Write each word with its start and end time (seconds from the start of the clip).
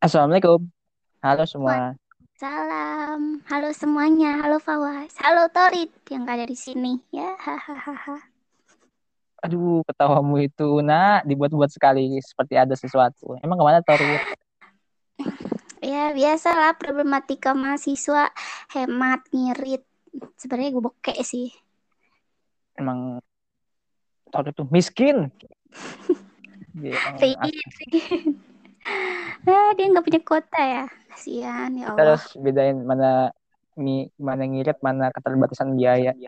Assalamualaikum. 0.00 0.64
Halo 1.20 1.44
semua. 1.44 1.92
Salam, 2.40 3.44
halo 3.52 3.68
semuanya, 3.76 4.40
halo 4.40 4.56
Fawas, 4.56 5.12
halo 5.20 5.44
Torit 5.52 5.92
yang 6.08 6.24
ada 6.24 6.48
di 6.48 6.56
sini 6.56 6.96
ya, 7.12 7.36
hahaha. 7.36 8.16
Aduh, 9.44 9.84
ketawamu 9.84 10.40
itu 10.40 10.80
nak 10.80 11.28
dibuat-buat 11.28 11.68
sekali 11.68 12.16
seperti 12.24 12.56
ada 12.56 12.72
sesuatu. 12.72 13.36
Emang 13.44 13.60
ke 13.60 13.64
mana 13.68 13.84
Torit? 13.84 14.24
Ya 15.84 16.16
biasalah 16.16 16.80
problematika 16.80 17.52
mahasiswa 17.52 18.32
hemat 18.72 19.20
ngirit. 19.36 19.84
Sebenarnya 20.40 20.80
gue 20.80 20.80
bokek 20.80 21.20
sih. 21.20 21.52
Emang 22.72 23.20
Torit 24.32 24.56
tuh 24.56 24.64
miskin. 24.72 25.28
Dia 26.80 26.96
Ah, 29.44 29.70
dia 29.76 29.86
nggak 29.90 30.04
punya 30.04 30.20
kota 30.22 30.60
ya, 30.60 30.84
kasihan 31.12 31.70
ya 31.76 31.90
Kita 31.90 31.94
Allah. 31.94 32.16
harus 32.16 32.24
bedain 32.38 32.78
mana 32.84 33.30
mi, 33.76 34.08
mana 34.16 34.44
ngirit, 34.46 34.78
mana 34.80 35.12
keterbatasan 35.12 35.76
biaya. 35.76 36.12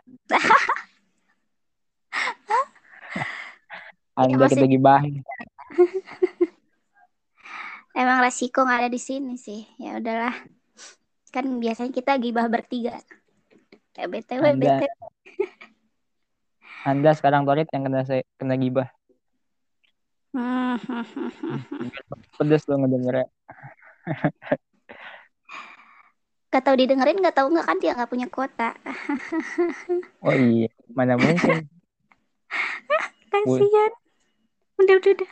Anda 4.18 4.46
kita 4.48 4.68
gibahin. 4.68 5.24
Emang 7.92 8.24
resiko 8.24 8.64
nggak 8.64 8.88
ada 8.88 8.90
di 8.92 9.00
sini 9.00 9.36
sih. 9.36 9.68
Ya 9.76 10.00
udahlah. 10.00 10.32
Kan 11.32 11.60
biasanya 11.60 11.92
kita 11.92 12.16
gibah 12.20 12.48
bertiga. 12.48 12.96
Ya 13.96 14.08
BTW, 14.08 14.40
Anda- 14.40 14.80
BTW. 14.80 14.92
Anda 16.82 17.10
sekarang 17.14 17.46
Torit 17.46 17.68
yang 17.70 17.84
kena 17.86 18.02
kena 18.40 18.54
gibah. 18.58 18.88
Hmm, 18.88 18.96
hmm, 18.96 19.00
hmm, 19.00 19.08
hmm, 19.92 20.16
hmm. 20.16 20.21
Pedes 22.40 22.64
lo 22.64 22.80
ngedengernya. 22.80 23.28
Gak 26.52 26.68
tau 26.68 26.76
didengerin, 26.76 27.24
gak 27.24 27.36
tau 27.36 27.48
nggak 27.48 27.64
kan 27.64 27.78
dia 27.80 27.96
nggak 27.96 28.12
punya 28.12 28.28
kuota. 28.28 28.76
Oh 30.22 30.30
iya, 30.30 30.70
mana 30.94 31.18
mungkin. 31.18 31.66
Kasihan. 33.32 33.92
Udah, 34.78 34.94
udah, 35.02 35.12
udah. 35.18 35.30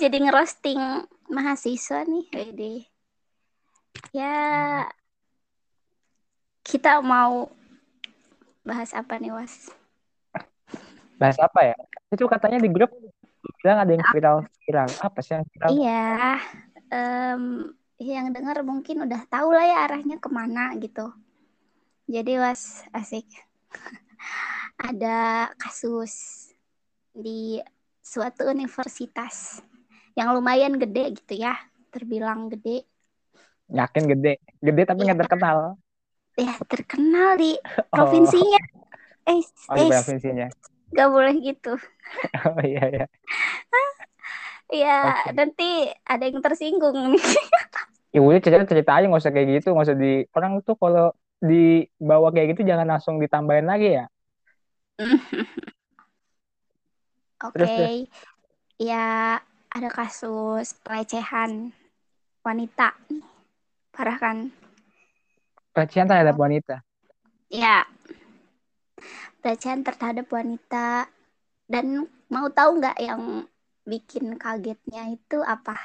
Jadi 0.00 0.16
ngerosting 0.26 0.80
mahasiswa 1.30 2.02
nih. 2.02 2.26
Wede. 2.34 2.74
Ya, 4.10 4.90
kita 6.66 6.98
mau 6.98 7.46
bahas 8.66 8.90
apa 8.90 9.22
nih, 9.22 9.30
Was? 9.30 9.70
Bahas 11.14 11.38
apa 11.38 11.60
ya? 11.62 11.76
Itu 12.10 12.26
katanya 12.26 12.58
di 12.58 12.72
grup 12.72 12.90
bilang 13.60 13.78
ada 13.84 13.92
yang 13.92 14.04
viral-viral. 14.12 14.88
Apa 15.00 15.18
sih 15.20 15.32
yang 15.36 15.46
viral? 15.48 15.68
Iya, 15.72 16.06
em, 16.92 17.42
yang 18.00 18.26
dengar 18.34 18.60
mungkin 18.66 19.06
udah 19.08 19.22
tahu 19.30 19.48
lah 19.54 19.64
ya 19.64 19.76
arahnya 19.88 20.16
ke 20.20 20.28
mana 20.28 20.74
gitu. 20.80 21.12
Jadi 22.04 22.36
was 22.36 22.84
asik. 22.92 23.24
Ada 24.88 25.50
kasus 25.56 26.48
di 27.14 27.62
suatu 28.04 28.44
universitas 28.50 29.62
yang 30.14 30.36
lumayan 30.36 30.76
gede 30.76 31.16
gitu 31.16 31.40
ya, 31.40 31.56
terbilang 31.88 32.52
gede. 32.52 32.84
Yakin 33.72 34.04
gede. 34.12 34.38
Gede 34.60 34.82
tapi 34.84 35.08
nggak 35.08 35.16
Iya. 35.18 35.22
terkenal. 35.24 35.58
Ya 36.34 36.54
terkenal 36.68 37.38
di 37.38 37.56
provinsinya. 37.94 38.60
Eh, 39.24 39.40
Oh, 39.72 39.76
di 39.80 39.84
eh, 39.86 39.88
provinsinya. 39.88 40.48
Gak 40.94 41.08
boleh 41.10 41.34
gitu. 41.42 41.74
Oh 42.46 42.60
iya 42.62 42.84
iya. 42.94 43.06
Ya 44.72 44.98
Oke. 45.10 45.34
nanti 45.34 45.90
ada 46.06 46.24
yang 46.24 46.40
tersinggung 46.40 46.94
nih. 47.14 47.24
Ya 48.14 48.22
udah 48.22 48.38
cerita 48.38 48.62
cerita 48.70 48.90
aja 48.94 49.10
nggak 49.10 49.22
usah 49.26 49.34
kayak 49.34 49.48
gitu, 49.58 49.74
nggak 49.74 49.86
usah 49.90 49.98
di 49.98 50.22
orang 50.38 50.62
tuh 50.62 50.78
kalau 50.78 51.10
dibawa 51.42 52.30
kayak 52.30 52.54
gitu 52.54 52.62
jangan 52.62 52.86
langsung 52.86 53.18
ditambahin 53.18 53.66
lagi 53.66 53.98
ya. 53.98 54.06
Oke, 57.44 57.58
Terus, 57.58 58.06
ya 58.78 59.36
ada 59.68 59.88
kasus 59.90 60.78
pelecehan 60.86 61.74
wanita, 62.46 62.94
parah 63.90 64.16
kan? 64.16 64.54
Pelecehan 65.74 66.06
terhadap 66.06 66.38
wanita. 66.38 66.86
Ya, 67.50 67.82
pelecehan 69.40 69.84
terhadap 69.84 70.26
wanita 70.30 71.08
dan 71.68 72.06
mau 72.28 72.48
tahu 72.52 72.80
nggak 72.80 72.98
yang 73.00 73.48
bikin 73.84 74.40
kagetnya 74.40 75.12
itu 75.12 75.38
apa? 75.44 75.76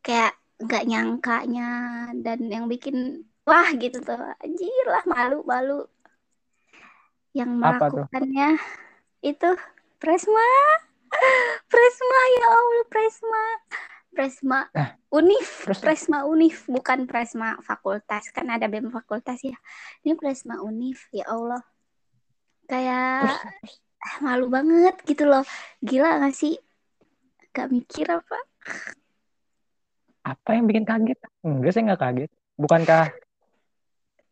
Kayak 0.00 0.36
nggak 0.58 0.84
nyangkanya 0.88 1.70
dan 2.18 2.48
yang 2.50 2.66
bikin 2.66 3.22
wah 3.46 3.68
gitu 3.76 4.00
tuh, 4.02 4.18
anjir 4.42 4.84
lah 4.88 5.04
malu 5.06 5.44
malu. 5.44 5.80
Yang 7.36 7.50
melakukannya 7.54 8.58
itu 9.22 9.50
Presma, 9.98 10.46
Presma 11.72 12.20
ya 12.38 12.46
Allah 12.54 12.86
Presma, 12.86 13.44
Presma 14.14 14.60
Ah, 14.74 14.94
Unif, 15.14 15.64
terus? 15.64 15.80
Presma 15.80 16.26
Unif 16.26 16.66
bukan 16.66 17.06
Presma 17.06 17.58
Fakultas 17.62 18.28
kan 18.34 18.50
ada 18.50 18.66
BEM 18.66 18.90
Fakultas 18.90 19.40
ya. 19.44 19.56
Ini 20.02 20.18
Presma 20.18 20.58
Unif 20.64 21.06
ya 21.14 21.28
Allah. 21.28 21.62
Kayak 22.68 23.48
malu 24.24 24.46
banget 24.52 24.94
gitu 25.08 25.24
loh. 25.24 25.44
Gila 25.80 26.22
gak 26.22 26.36
sih? 26.36 26.54
Gak 27.56 27.68
mikir 27.74 28.06
apa? 28.06 28.38
apa 30.28 30.50
yang 30.52 30.68
bikin 30.68 30.84
kaget? 30.84 31.18
Enggak 31.40 31.72
sih 31.72 31.82
nggak 31.84 32.00
kaget. 32.00 32.30
Bukankah 32.60 33.04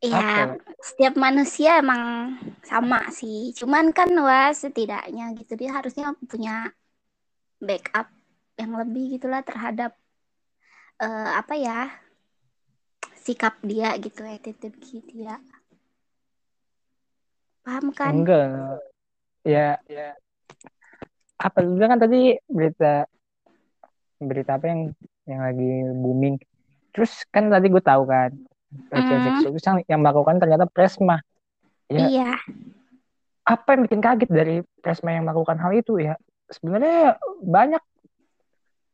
Ya, 0.05 0.53
apa? 0.53 0.61
setiap 0.85 1.17
manusia 1.17 1.81
emang 1.81 2.37
sama 2.63 3.09
sih. 3.11 3.57
Cuman 3.57 3.91
kan 3.97 4.13
wah 4.21 4.53
setidaknya 4.53 5.33
gitu 5.41 5.57
dia 5.57 5.73
harusnya 5.73 6.13
punya 6.29 6.71
backup 7.59 8.13
yang 8.61 8.77
lebih 8.77 9.17
gitulah 9.17 9.41
terhadap 9.41 9.97
eh, 11.01 11.31
apa 11.41 11.55
ya 11.57 11.89
sikap 13.25 13.59
dia 13.65 13.97
gitu 13.99 14.21
attitude 14.23 14.77
dia. 15.11 15.41
Paham 17.67 17.91
kan? 17.91 18.13
Enggak. 18.15 18.79
Ya, 19.43 19.83
ya. 19.91 20.15
Apa 21.35 21.67
lu 21.67 21.75
kan 21.83 21.99
tadi 21.99 22.39
berita 22.47 23.11
berita 24.23 24.55
apa 24.55 24.71
yang 24.71 24.81
yang 25.27 25.41
lagi 25.43 25.71
booming. 25.99 26.39
Terus 26.95 27.27
kan 27.35 27.51
tadi 27.51 27.67
gue 27.67 27.83
tahu 27.83 28.07
kan 28.07 28.31
pelecehan 28.89 29.43
seksual 29.43 29.53
yang, 29.59 29.79
yang 29.91 30.01
melakukan 30.01 30.39
ternyata 30.39 30.65
Presma. 30.71 31.19
Ya, 31.91 32.07
Iya, 32.07 32.31
apa 33.47 33.79
yang 33.79 33.87
bikin 33.87 34.03
kaget 34.03 34.31
dari 34.31 34.57
Presma 34.83 35.15
yang 35.15 35.27
melakukan 35.27 35.59
hal 35.59 35.71
itu 35.75 36.03
ya? 36.03 36.19
Sebenarnya 36.51 37.19
banyak 37.43 37.83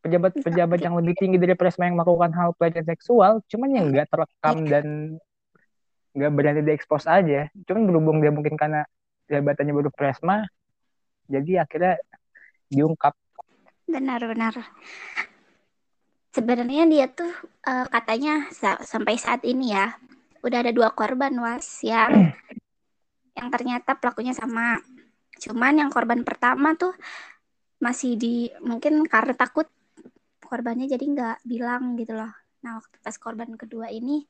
pejabat-pejabat 0.05 0.79
yang 0.83 0.97
lebih 0.99 1.15
tinggi 1.17 1.39
dari 1.41 1.57
Presma 1.57 1.89
yang 1.89 1.97
melakukan 1.97 2.33
hal 2.37 2.53
pelecehan 2.57 2.85
seksual, 2.85 3.41
cuman 3.49 3.69
yang 3.73 3.85
nggak 3.93 4.09
terekam 4.13 4.57
dan 4.69 4.87
nggak 6.13 6.33
berani 6.33 6.61
diekspos 6.65 7.09
aja. 7.09 7.49
Cuman 7.65 7.89
berhubung 7.89 8.19
dia 8.21 8.33
mungkin 8.33 8.55
karena 8.57 8.85
jabatannya 9.29 9.73
baru 9.73 9.91
Presma, 9.93 10.45
jadi 11.29 11.65
akhirnya 11.65 12.01
diungkap. 12.69 13.17
benar-benar. 13.89 14.57
Sebenarnya 16.33 16.89
dia 16.89 17.07
tuh 17.13 17.29
eh, 17.69 17.87
katanya 17.93 18.49
sa- 18.53 18.81
sampai 18.81 19.21
saat 19.21 19.45
ini 19.45 19.77
ya 19.77 19.93
udah 20.41 20.59
ada 20.65 20.73
dua 20.73 20.91
korban 20.97 21.33
was 21.37 21.85
yang 21.85 22.09
yang 23.39 23.49
ternyata 23.53 23.97
pelakunya 23.97 24.33
sama. 24.33 24.81
Cuman 25.37 25.85
yang 25.85 25.91
korban 25.93 26.25
pertama 26.25 26.73
tuh 26.77 26.97
masih 27.83 28.17
di 28.17 28.49
mungkin 28.65 29.05
karena 29.05 29.35
takut 29.37 29.69
korbannya 30.41 30.89
jadi 30.89 31.05
nggak 31.05 31.37
bilang 31.45 31.97
gitu 32.01 32.17
loh. 32.17 32.33
Nah 32.65 32.81
waktu 32.81 32.97
pas 33.03 33.17
korban 33.21 33.53
kedua 33.57 33.93
ini 33.93 34.25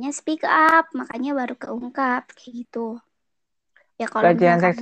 dia 0.00 0.10
speak 0.20 0.42
up 0.46 0.84
makanya 1.00 1.30
baru 1.40 1.54
keungkap 1.62 2.22
kayak 2.36 2.52
gitu. 2.60 2.78
Ya 4.00 4.06
kalau 4.12 4.30
Pelecehan 4.30 4.36
misalkan 4.36 4.74
seks 4.76 4.80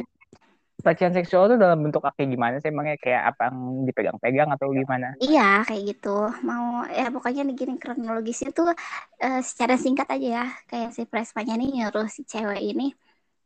pelecehan 0.85 1.15
seksual 1.17 1.45
itu 1.49 1.57
dalam 1.65 1.79
bentuk 1.85 2.03
kayak 2.05 2.31
gimana 2.35 2.57
sih? 2.63 2.69
Emangnya 2.73 2.97
kayak 3.05 3.23
apa 3.35 3.43
yang 3.51 3.59
dipegang-pegang 3.89 4.49
atau 4.55 4.67
gimana? 4.75 5.09
Iya, 5.25 5.41
kayak 5.67 5.83
gitu. 5.91 6.09
Mau 6.49 6.65
ya 6.99 7.03
pokoknya 7.15 7.43
gini 7.61 7.73
kronologisnya 7.83 8.49
tuh 8.59 8.69
eh, 9.25 9.39
secara 9.49 9.75
singkat 9.85 10.07
aja 10.15 10.29
ya. 10.39 10.45
Kayak 10.71 10.89
si 10.97 11.03
Presmanya 11.11 11.53
nih 11.61 11.69
nyuruh 11.77 12.07
si 12.17 12.21
cewek 12.33 12.61
ini 12.71 12.85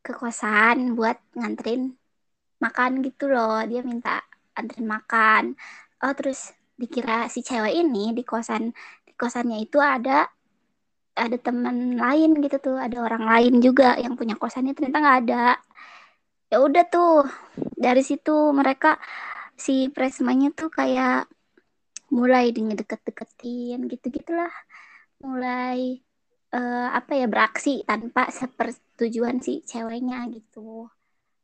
ke 0.04 0.12
kosan 0.20 0.76
buat 0.98 1.16
nganterin 1.38 1.80
makan 2.64 2.92
gitu 3.06 3.24
loh. 3.34 3.58
Dia 3.70 3.80
minta 3.90 4.10
anterin 4.58 4.86
makan. 4.96 5.44
Oh, 6.02 6.12
terus 6.18 6.40
dikira 6.80 7.12
si 7.34 7.40
cewek 7.48 7.74
ini 7.82 8.00
di 8.18 8.22
kosan 8.30 8.62
di 9.08 9.12
kosannya 9.20 9.58
itu 9.66 9.78
ada 9.96 10.12
ada 11.24 11.36
teman 11.46 11.76
lain 12.04 12.30
gitu 12.44 12.56
tuh, 12.66 12.76
ada 12.86 12.96
orang 13.06 13.24
lain 13.32 13.52
juga 13.66 13.98
yang 14.04 14.14
punya 14.18 14.34
kosannya 14.40 14.72
ternyata 14.76 14.98
nggak 15.02 15.18
ada. 15.26 15.44
Ya 16.50 16.56
udah 16.66 16.84
tuh 16.94 17.28
dari 17.76 18.02
situ 18.08 18.32
mereka 18.60 18.96
si 19.64 19.90
Presmanya 19.94 20.48
tuh 20.54 20.70
kayak 20.78 21.28
mulai 22.08 22.44
di 22.56 22.60
ngedeket-deketin 22.64 23.84
gitu-gitulah 23.92 24.52
mulai 25.20 26.00
uh, 26.56 26.88
apa 26.94 27.12
ya 27.20 27.26
beraksi 27.28 27.84
tanpa 27.84 28.32
sepersetujuan 28.32 29.44
si 29.44 29.60
ceweknya 29.68 30.24
gitu 30.32 30.88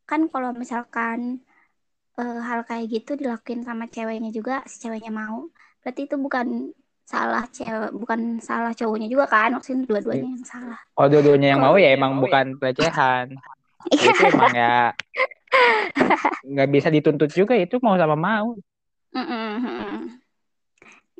kan 0.08 0.28
kalau 0.32 0.56
misalkan 0.56 1.44
uh, 2.20 2.40
hal 2.40 2.64
kayak 2.68 2.88
gitu 2.92 3.16
dilakuin 3.20 3.64
sama 3.64 3.88
ceweknya 3.92 4.30
juga 4.32 4.64
si 4.64 4.80
ceweknya 4.80 5.12
mau 5.12 5.48
berarti 5.84 6.08
itu 6.08 6.16
bukan 6.16 6.72
salah 7.04 7.44
cewek 7.52 7.92
bukan 7.92 8.40
salah 8.40 8.72
cowoknya 8.72 9.12
juga 9.12 9.28
kan 9.28 9.52
maksudnya 9.52 9.84
dua-duanya 9.84 10.28
yang 10.40 10.46
salah. 10.48 10.80
Oh 10.96 11.06
dua-duanya 11.06 11.48
yang 11.54 11.60
mau 11.60 11.76
ya 11.76 11.92
emang 11.92 12.16
bukan 12.18 12.56
pelecehan. 12.56 13.36
Itu 13.92 14.10
emang 14.32 14.56
ya 14.56 14.96
nggak 16.44 16.68
bisa 16.72 16.88
dituntut 16.90 17.30
juga 17.30 17.54
itu 17.54 17.78
mau 17.78 17.94
sama 17.94 18.16
mau. 18.16 18.56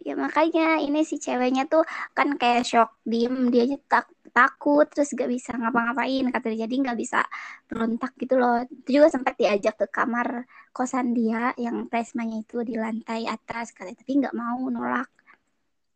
Ya 0.05 0.13
makanya 0.21 0.85
ini 0.85 1.01
si 1.07 1.17
ceweknya 1.17 1.65
tuh 1.65 1.81
kan 2.13 2.37
kayak 2.37 2.69
shock 2.69 3.01
diem 3.09 3.49
dia 3.49 3.65
tak 3.89 4.11
takut 4.35 4.85
terus 4.91 5.15
gak 5.15 5.31
bisa 5.31 5.55
ngapa-ngapain 5.55 6.29
kata 6.29 6.53
dia. 6.53 6.67
Jadi 6.67 6.75
nggak 6.85 6.99
bisa 6.99 7.25
berontak 7.71 8.13
gitu 8.21 8.37
loh. 8.37 8.67
Itu 8.67 9.01
juga 9.01 9.09
sempat 9.15 9.39
diajak 9.39 9.81
ke 9.81 9.87
kamar 9.89 10.45
kosan 10.75 11.15
dia 11.15 11.55
yang 11.57 11.87
plasmanya 11.89 12.43
itu 12.43 12.61
di 12.67 12.75
lantai 12.77 13.31
atas 13.31 13.73
katanya. 13.73 14.03
Tapi 14.03 14.13
nggak 14.21 14.37
mau 14.37 14.61
nolak 14.69 15.09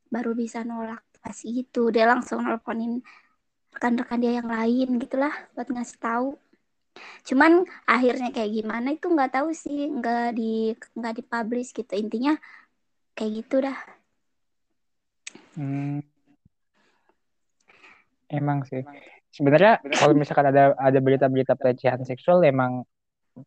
baru 0.09 0.33
bisa 0.37 0.65
nolak 0.65 1.05
pas 1.21 1.39
itu. 1.45 1.93
Dia 1.95 2.09
langsung 2.09 2.45
nelponin 2.45 3.01
rekan-rekan 3.75 4.19
dia 4.19 4.41
yang 4.41 4.49
lain 4.49 4.99
gitulah 4.99 5.33
buat 5.55 5.69
ngasih 5.69 5.99
tahu. 6.01 6.29
Cuman 7.29 7.63
akhirnya 7.87 8.35
kayak 8.35 8.51
gimana 8.59 8.89
itu 8.97 9.07
nggak 9.07 9.33
tahu 9.39 9.55
sih 9.55 9.87
nggak 9.87 10.35
di 10.35 10.75
nggak 10.99 11.15
dipublish 11.23 11.71
gitu. 11.77 11.93
Intinya 11.95 12.35
kayak 13.15 13.33
gitu 13.45 13.57
dah. 13.63 13.79
Hmm. 15.59 16.01
emang 18.29 18.61
sih. 18.69 18.85
Sebenarnya 19.33 19.81
kalau 19.97 20.13
misalkan 20.13 20.53
ada 20.53 20.77
ada 20.77 20.99
berita-berita 21.01 21.57
pelecehan 21.57 22.05
seksual 22.05 22.45
emang 22.45 22.85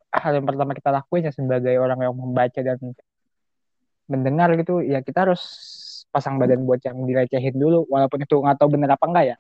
hal 0.10 0.32
yang 0.38 0.48
pertama 0.48 0.74
kita 0.74 0.90
lakuin 0.90 1.28
ya 1.28 1.34
sebagai 1.34 1.76
orang 1.78 2.00
yang 2.02 2.16
membaca 2.16 2.60
dan 2.60 2.80
mendengar 4.08 4.52
gitu 4.60 4.84
ya 4.84 5.00
kita 5.04 5.28
harus 5.28 5.42
pasang 6.12 6.36
badan 6.36 6.68
buat 6.68 6.84
yang 6.84 7.00
direcehin 7.08 7.56
dulu 7.56 7.88
walaupun 7.88 8.22
itu 8.22 8.36
nggak 8.36 8.60
tahu 8.60 8.70
bener 8.76 8.94
apa 8.94 9.06
enggak 9.08 9.26
ya 9.34 9.38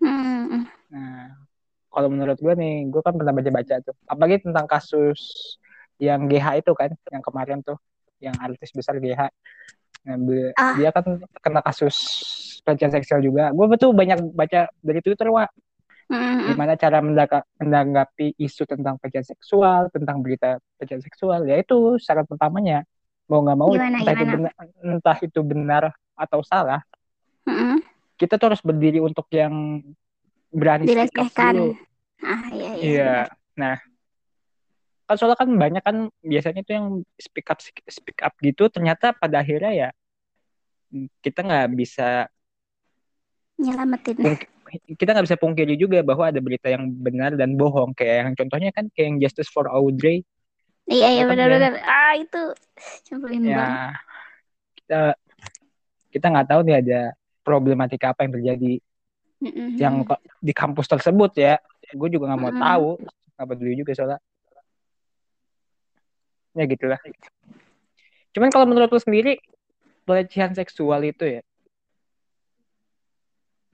hmm. 0.00 0.62
nah 0.94 1.34
kalau 1.90 2.08
menurut 2.10 2.38
gue 2.38 2.54
nih 2.54 2.86
gue 2.90 3.02
kan 3.02 3.14
pernah 3.14 3.34
baca-baca 3.34 3.74
tuh 3.82 3.94
apalagi 4.06 4.46
tentang 4.46 4.66
kasus 4.70 5.20
yang 5.98 6.26
GH 6.30 6.62
itu 6.62 6.72
kan 6.74 6.90
yang 7.10 7.22
kemarin 7.22 7.58
tuh 7.62 7.78
yang 8.22 8.34
artis 8.38 8.70
besar 8.70 8.98
GH 9.02 9.30
nah, 10.06 10.16
ah. 10.58 10.74
dia 10.78 10.90
kan 10.94 11.22
kena 11.42 11.60
kasus 11.62 11.96
pelecehan 12.62 12.94
seksual 12.94 13.20
juga 13.20 13.50
gue 13.50 13.66
betul 13.66 13.90
banyak 13.90 14.32
baca 14.32 14.70
dari 14.80 15.00
Twitter 15.02 15.28
wah 15.28 15.50
Mm-hmm. 16.04 16.52
Gimana 16.52 16.76
cara 16.76 17.00
menanggapi 17.00 18.36
isu 18.36 18.68
tentang 18.68 19.00
pelecehan 19.00 19.24
seksual, 19.24 19.88
tentang 19.88 20.20
berita 20.20 20.60
pelecehan 20.76 21.00
seksual, 21.00 21.48
ya 21.48 21.56
itu 21.56 21.96
syarat 21.96 22.28
pertamanya 22.28 22.84
mau 23.24 23.40
nggak 23.40 23.58
mau 23.58 23.70
gimana, 23.72 23.96
entah 24.04 24.14
gimana? 24.14 24.20
itu 24.20 24.36
benar 24.36 24.52
entah 24.84 25.18
itu 25.24 25.40
benar 25.40 25.82
atau 26.14 26.40
salah 26.46 26.80
mm-hmm. 27.46 27.78
kita 28.18 28.38
tuh 28.38 28.54
harus 28.54 28.62
berdiri 28.62 29.02
untuk 29.02 29.26
yang 29.34 29.82
berani 30.54 30.86
dulu. 30.86 31.74
Ah 32.24 32.46
iya 32.54 32.70
iya, 32.72 32.72
iya. 32.78 33.14
nah 33.58 33.76
kan 35.04 35.16
soalnya 35.20 35.36
kan 35.36 35.50
banyak 35.52 35.82
kan 35.84 35.96
biasanya 36.24 36.64
tuh 36.64 36.74
yang 36.74 36.86
speak 37.20 37.46
up 37.52 37.60
speak 37.60 38.18
up 38.24 38.32
gitu 38.40 38.72
ternyata 38.72 39.12
pada 39.12 39.44
akhirnya 39.44 39.72
ya 39.74 39.88
kita 41.20 41.44
nggak 41.44 41.68
bisa 41.74 42.30
nyelamatin. 43.58 44.16
kita 44.98 45.10
nggak 45.14 45.26
bisa 45.30 45.38
pungkiri 45.38 45.74
juga 45.78 46.02
bahwa 46.02 46.30
ada 46.30 46.40
berita 46.42 46.66
yang 46.66 46.90
benar 46.90 47.38
dan 47.38 47.54
bohong. 47.54 47.94
Kayak 47.94 48.16
yang 48.26 48.32
contohnya 48.34 48.70
kan 48.74 48.90
kayak 48.90 49.06
yang 49.14 49.18
Justice 49.22 49.50
for 49.50 49.70
Audrey. 49.70 50.26
Iya 50.84 51.20
iya 51.20 51.24
benar-benar 51.24 51.80
ah 51.86 52.14
itu. 52.18 52.42
Ya, 53.08 53.56
banget. 53.56 53.92
kita 54.82 55.00
kita 56.14 56.30
nggak 56.30 56.46
tahu 56.46 56.60
nih 56.62 56.76
ada 56.78 57.00
problematika 57.42 58.14
apa 58.14 58.22
yang 58.22 58.38
terjadi 58.38 58.74
mm-hmm. 59.42 59.68
yang 59.74 60.06
di 60.38 60.54
kampus 60.54 60.86
tersebut 60.86 61.34
ya 61.34 61.58
gue 61.90 62.08
juga 62.14 62.30
nggak 62.30 62.40
mau 62.40 62.54
mm-hmm. 62.54 62.62
tahu 62.62 62.88
nggak 63.34 63.46
peduli 63.50 63.74
juga 63.82 63.92
soalnya 63.98 64.18
ya 66.54 66.64
gitulah 66.70 67.00
cuman 68.30 68.48
kalau 68.54 68.66
menurut 68.70 68.94
lo 68.94 69.00
sendiri 69.02 69.42
pelecehan 70.06 70.54
seksual 70.54 71.02
itu 71.02 71.26
ya 71.26 71.42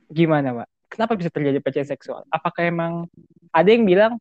gimana 0.08 0.64
pak 0.64 0.68
kenapa 0.88 1.12
bisa 1.20 1.28
terjadi 1.28 1.60
pelecehan 1.60 1.92
seksual 1.92 2.24
apakah 2.32 2.64
emang 2.64 2.92
ada 3.52 3.68
yang 3.68 3.84
bilang 3.84 4.16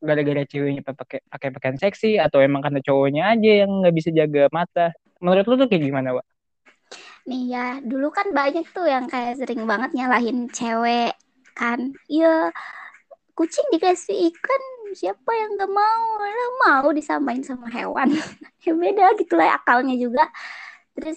gara-gara 0.00 0.44
ceweknya 0.48 0.84
pakai 0.84 1.20
pakai 1.28 1.48
pakaian 1.52 1.76
seksi 1.76 2.16
atau 2.16 2.40
emang 2.40 2.64
karena 2.64 2.80
cowoknya 2.80 3.22
aja 3.36 3.52
yang 3.64 3.70
nggak 3.84 3.94
bisa 3.96 4.08
jaga 4.12 4.48
mata 4.48 4.92
menurut 5.20 5.44
lu 5.44 5.54
tuh 5.60 5.68
kayak 5.68 5.84
gimana 5.92 6.16
Wak? 6.16 6.26
Nih 7.28 7.42
ya 7.52 7.66
dulu 7.84 8.08
kan 8.12 8.32
banyak 8.32 8.64
tuh 8.72 8.86
yang 8.88 9.06
kayak 9.10 9.36
sering 9.40 9.64
banget 9.68 9.90
nyalahin 9.96 10.48
cewek 10.50 11.14
kan. 11.56 11.92
Iya 12.08 12.54
kucing 13.36 13.66
dikasih 13.72 14.28
ikan 14.32 14.62
siapa 14.92 15.30
yang 15.32 15.56
gak 15.56 15.72
mau? 15.72 16.04
Lo 16.20 16.48
mau 16.60 16.86
disamain 16.92 17.40
sama 17.44 17.68
hewan. 17.72 18.12
Ya 18.60 18.76
beda 18.76 19.16
gitu 19.16 19.40
lah 19.40 19.56
akalnya 19.56 19.96
juga. 19.96 20.28
Terus 20.92 21.16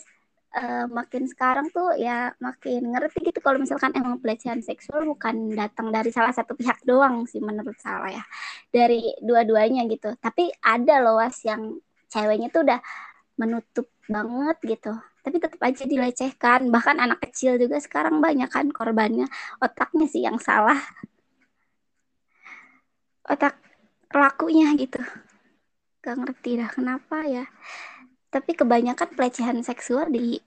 uh, 0.55 0.87
makin 0.87 1.27
sekarang 1.27 1.67
tuh 1.75 1.91
ya 1.99 2.31
makin 2.39 2.95
ngerti 2.95 3.19
gitu 3.27 3.43
kalau 3.43 3.59
misalkan 3.59 3.91
emang 3.99 4.23
pelecehan 4.23 4.63
seksual 4.63 5.03
bukan 5.03 5.51
datang 5.51 5.91
dari 5.91 6.07
salah 6.15 6.31
satu 6.31 6.55
pihak 6.55 6.79
doang 6.87 7.27
sih 7.27 7.43
menurut 7.43 7.75
saya. 7.83 8.23
Ya 8.23 8.23
dari 8.71 9.11
dua-duanya 9.19 9.83
gitu. 9.91 10.15
Tapi 10.23 10.55
ada 10.63 11.03
loh 11.03 11.19
was 11.19 11.43
yang 11.43 11.83
ceweknya 12.07 12.47
tuh 12.47 12.63
udah 12.63 12.79
menutup 13.35 13.91
banget 14.07 14.57
gitu 14.63 14.93
tapi 15.23 15.39
tetap 15.39 15.59
aja 15.63 15.87
dilecehkan. 15.87 16.67
Bahkan 16.67 16.99
anak 16.99 17.23
kecil 17.23 17.55
juga 17.55 17.79
sekarang 17.79 18.19
banyak 18.19 18.51
kan 18.51 18.67
korbannya. 18.69 19.25
Otaknya 19.63 20.05
sih 20.11 20.21
yang 20.27 20.35
salah. 20.37 20.77
Otak 23.23 23.55
pelakunya 24.11 24.75
gitu. 24.75 24.99
Gak 26.03 26.19
ngerti 26.19 26.59
dah 26.59 26.69
kenapa 26.69 27.23
ya. 27.23 27.47
Tapi 28.27 28.51
kebanyakan 28.51 29.15
pelecehan 29.15 29.63
seksual 29.63 30.11
di 30.11 30.43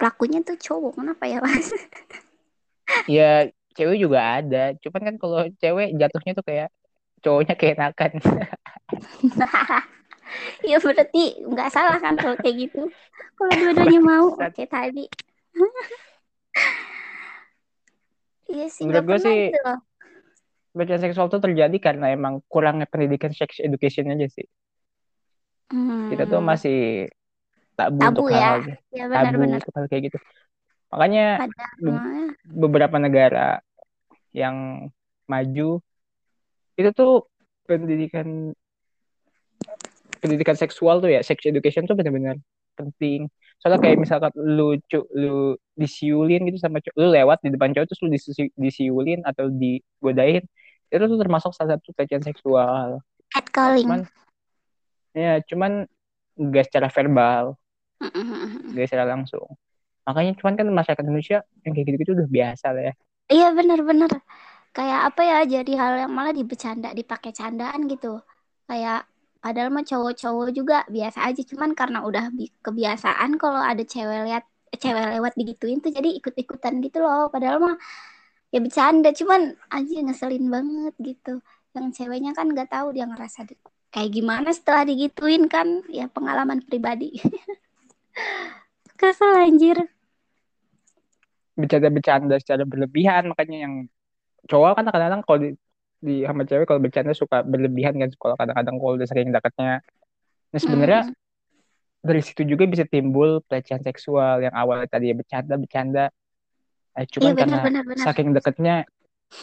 pelakunya 0.00 0.40
tuh 0.40 0.56
cowok. 0.56 0.98
Kenapa 0.98 1.24
ya 1.28 1.38
mas? 1.44 1.68
Ya 3.08 3.48
cewek 3.72 4.04
juga 4.04 4.20
ada. 4.20 4.76
Cuman 4.76 5.00
kan 5.00 5.16
kalau 5.16 5.48
cewek 5.56 5.96
jatuhnya 5.96 6.32
tuh 6.36 6.44
kayak 6.44 6.68
cowoknya 7.22 7.54
kayak 7.56 7.76
nakan 7.78 8.12
ya 10.70 10.76
berarti 10.80 11.24
nggak 11.42 11.70
salah 11.72 11.98
kan 11.98 12.14
kalau 12.16 12.36
kayak 12.40 12.68
gitu. 12.68 12.88
Kalau 13.36 13.52
dua-duanya 13.60 14.00
mau 14.00 14.26
oke 14.36 14.52
okay, 14.52 14.66
tadi. 14.66 15.06
Iya 18.52 18.68
sih 18.68 18.84
menurut 18.84 19.16
gue 19.16 19.18
sih 19.24 19.48
gitu 19.48 21.00
seksual 21.00 21.32
itu 21.32 21.40
terjadi 21.40 21.76
karena 21.80 22.12
emang 22.12 22.44
kurangnya 22.48 22.84
pendidikan 22.84 23.32
sex 23.32 23.60
education 23.60 24.12
aja 24.12 24.28
sih. 24.28 24.44
Hmm. 25.72 26.12
kita 26.12 26.28
tuh 26.28 26.44
masih 26.44 27.08
tabu, 27.72 27.96
tabu 27.96 28.28
untuk 28.28 28.36
ya. 28.36 28.44
hal 28.44 28.58
ya, 28.92 29.04
benar, 29.08 29.24
tabu 29.24 29.36
benar. 29.40 29.58
untuk 29.64 29.72
hal 29.72 29.84
kayak 29.88 30.02
gitu. 30.12 30.18
Makanya 30.92 31.26
be 31.80 31.92
beberapa 32.44 32.96
negara 33.00 33.64
yang 34.36 34.88
maju 35.24 35.80
itu 36.76 36.90
tuh 36.92 37.24
pendidikan 37.64 38.52
pendidikan 40.22 40.54
seksual 40.54 41.02
tuh 41.02 41.10
ya 41.10 41.20
sex 41.26 41.42
education 41.42 41.82
tuh 41.84 41.98
benar-benar 41.98 42.38
penting. 42.78 43.26
Soalnya 43.58 43.82
kayak 43.82 43.98
misalkan 44.00 44.32
lu 44.38 44.78
cu, 44.86 45.02
lu 45.12 45.58
disiulin 45.76 46.46
gitu 46.46 46.62
sama 46.62 46.78
cu, 46.78 46.94
lu 46.94 47.10
lewat 47.10 47.42
di 47.42 47.50
depan 47.50 47.74
cowok 47.74 47.86
terus 47.90 48.00
lu 48.00 48.08
disi, 48.08 48.30
disiulin 48.54 49.20
atau 49.26 49.50
digodain 49.50 50.46
itu 50.92 51.04
tuh 51.08 51.18
termasuk 51.18 51.50
salah 51.56 51.76
satu 51.76 51.90
pelecehan 51.96 52.24
seksual. 52.24 53.02
Catcalling. 53.32 53.84
Cuman 53.84 54.00
ya 55.12 55.40
cuman 55.44 55.72
gak 56.38 56.64
secara 56.70 56.88
verbal. 56.88 57.56
Gak 58.72 58.86
secara 58.88 59.08
langsung. 59.08 59.46
Makanya 60.08 60.32
cuman 60.40 60.54
kan 60.58 60.66
masyarakat 60.68 61.04
Indonesia 61.06 61.38
yang 61.62 61.72
kayak 61.76 61.86
gitu-gitu 61.92 62.12
udah 62.18 62.28
biasa 62.28 62.66
lah 62.74 62.82
ya. 62.90 62.94
Iya 63.32 63.48
benar-benar 63.56 64.10
kayak 64.72 65.00
apa 65.12 65.20
ya 65.24 65.38
jadi 65.44 65.72
hal 65.76 65.92
yang 66.08 66.12
malah 66.12 66.32
dibecanda 66.32 66.92
dipakai 66.96 67.32
candaan 67.32 67.88
gitu. 67.88 68.20
Kayak 68.68 69.08
Padahal 69.42 69.74
mah 69.74 69.82
cowok-cowok 69.82 70.48
juga 70.54 70.86
biasa 70.86 71.26
aja, 71.26 71.42
cuman 71.42 71.74
karena 71.74 72.06
udah 72.06 72.30
kebiasaan 72.62 73.36
kalau 73.42 73.58
ada 73.58 73.82
cewek 73.82 74.22
lihat 74.30 74.46
cewek 74.70 75.18
lewat 75.18 75.32
digituin 75.34 75.82
tuh 75.82 75.90
jadi 75.90 76.08
ikut-ikutan 76.22 76.78
gitu 76.78 77.02
loh. 77.02 77.26
Padahal 77.26 77.58
mah 77.58 77.76
ya 78.54 78.62
bercanda, 78.62 79.10
cuman 79.10 79.58
aja 79.66 79.96
ngeselin 80.06 80.46
banget 80.46 80.94
gitu. 81.02 81.42
Yang 81.74 81.86
ceweknya 81.98 82.32
kan 82.38 82.46
nggak 82.54 82.70
tahu 82.70 82.94
dia 82.94 83.10
ngerasa 83.10 83.50
kayak 83.90 84.10
gimana 84.14 84.54
setelah 84.54 84.86
digituin 84.86 85.50
kan, 85.50 85.82
ya 85.90 86.06
pengalaman 86.06 86.62
pribadi. 86.62 87.18
Kesel 89.00 89.34
anjir. 89.42 89.78
bercanda-bercanda 91.52 92.40
secara 92.40 92.64
berlebihan 92.64 93.28
makanya 93.28 93.68
yang 93.68 93.74
cowok 94.48 94.72
kan 94.72 94.84
kadang-kadang 94.88 95.20
kalau 95.20 95.38
di 96.02 96.26
sama 96.26 96.42
cewek 96.42 96.66
kalau 96.66 96.82
bercanda 96.82 97.14
suka 97.14 97.46
berlebihan 97.46 97.94
kan 97.94 98.10
kalau 98.18 98.34
kadang-kadang 98.34 98.74
kalau 98.76 98.92
udah 98.98 99.08
sering 99.08 99.30
dekatnya 99.30 99.80
nah 100.50 100.60
sebenarnya 100.60 101.00
Hmm. 101.06 101.14
dari 102.02 102.18
situ 102.18 102.42
juga 102.42 102.66
bisa 102.66 102.82
timbul 102.82 103.38
pelecehan 103.46 103.78
seksual 103.80 104.42
yang 104.42 104.50
awalnya 104.52 104.90
tadi 104.90 105.08
ya 105.08 105.14
bercanda 105.14 105.54
bercanda 105.54 106.04
eh, 106.98 107.06
Iya 107.06 107.10
cuman 107.14 107.32
benar 107.32 107.38
karena 107.38 107.60
benar 107.62 107.82
benar. 107.86 108.02
saking 108.02 108.28
deketnya 108.34 108.74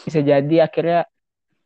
bisa 0.04 0.20
jadi 0.20 0.56
akhirnya 0.68 1.00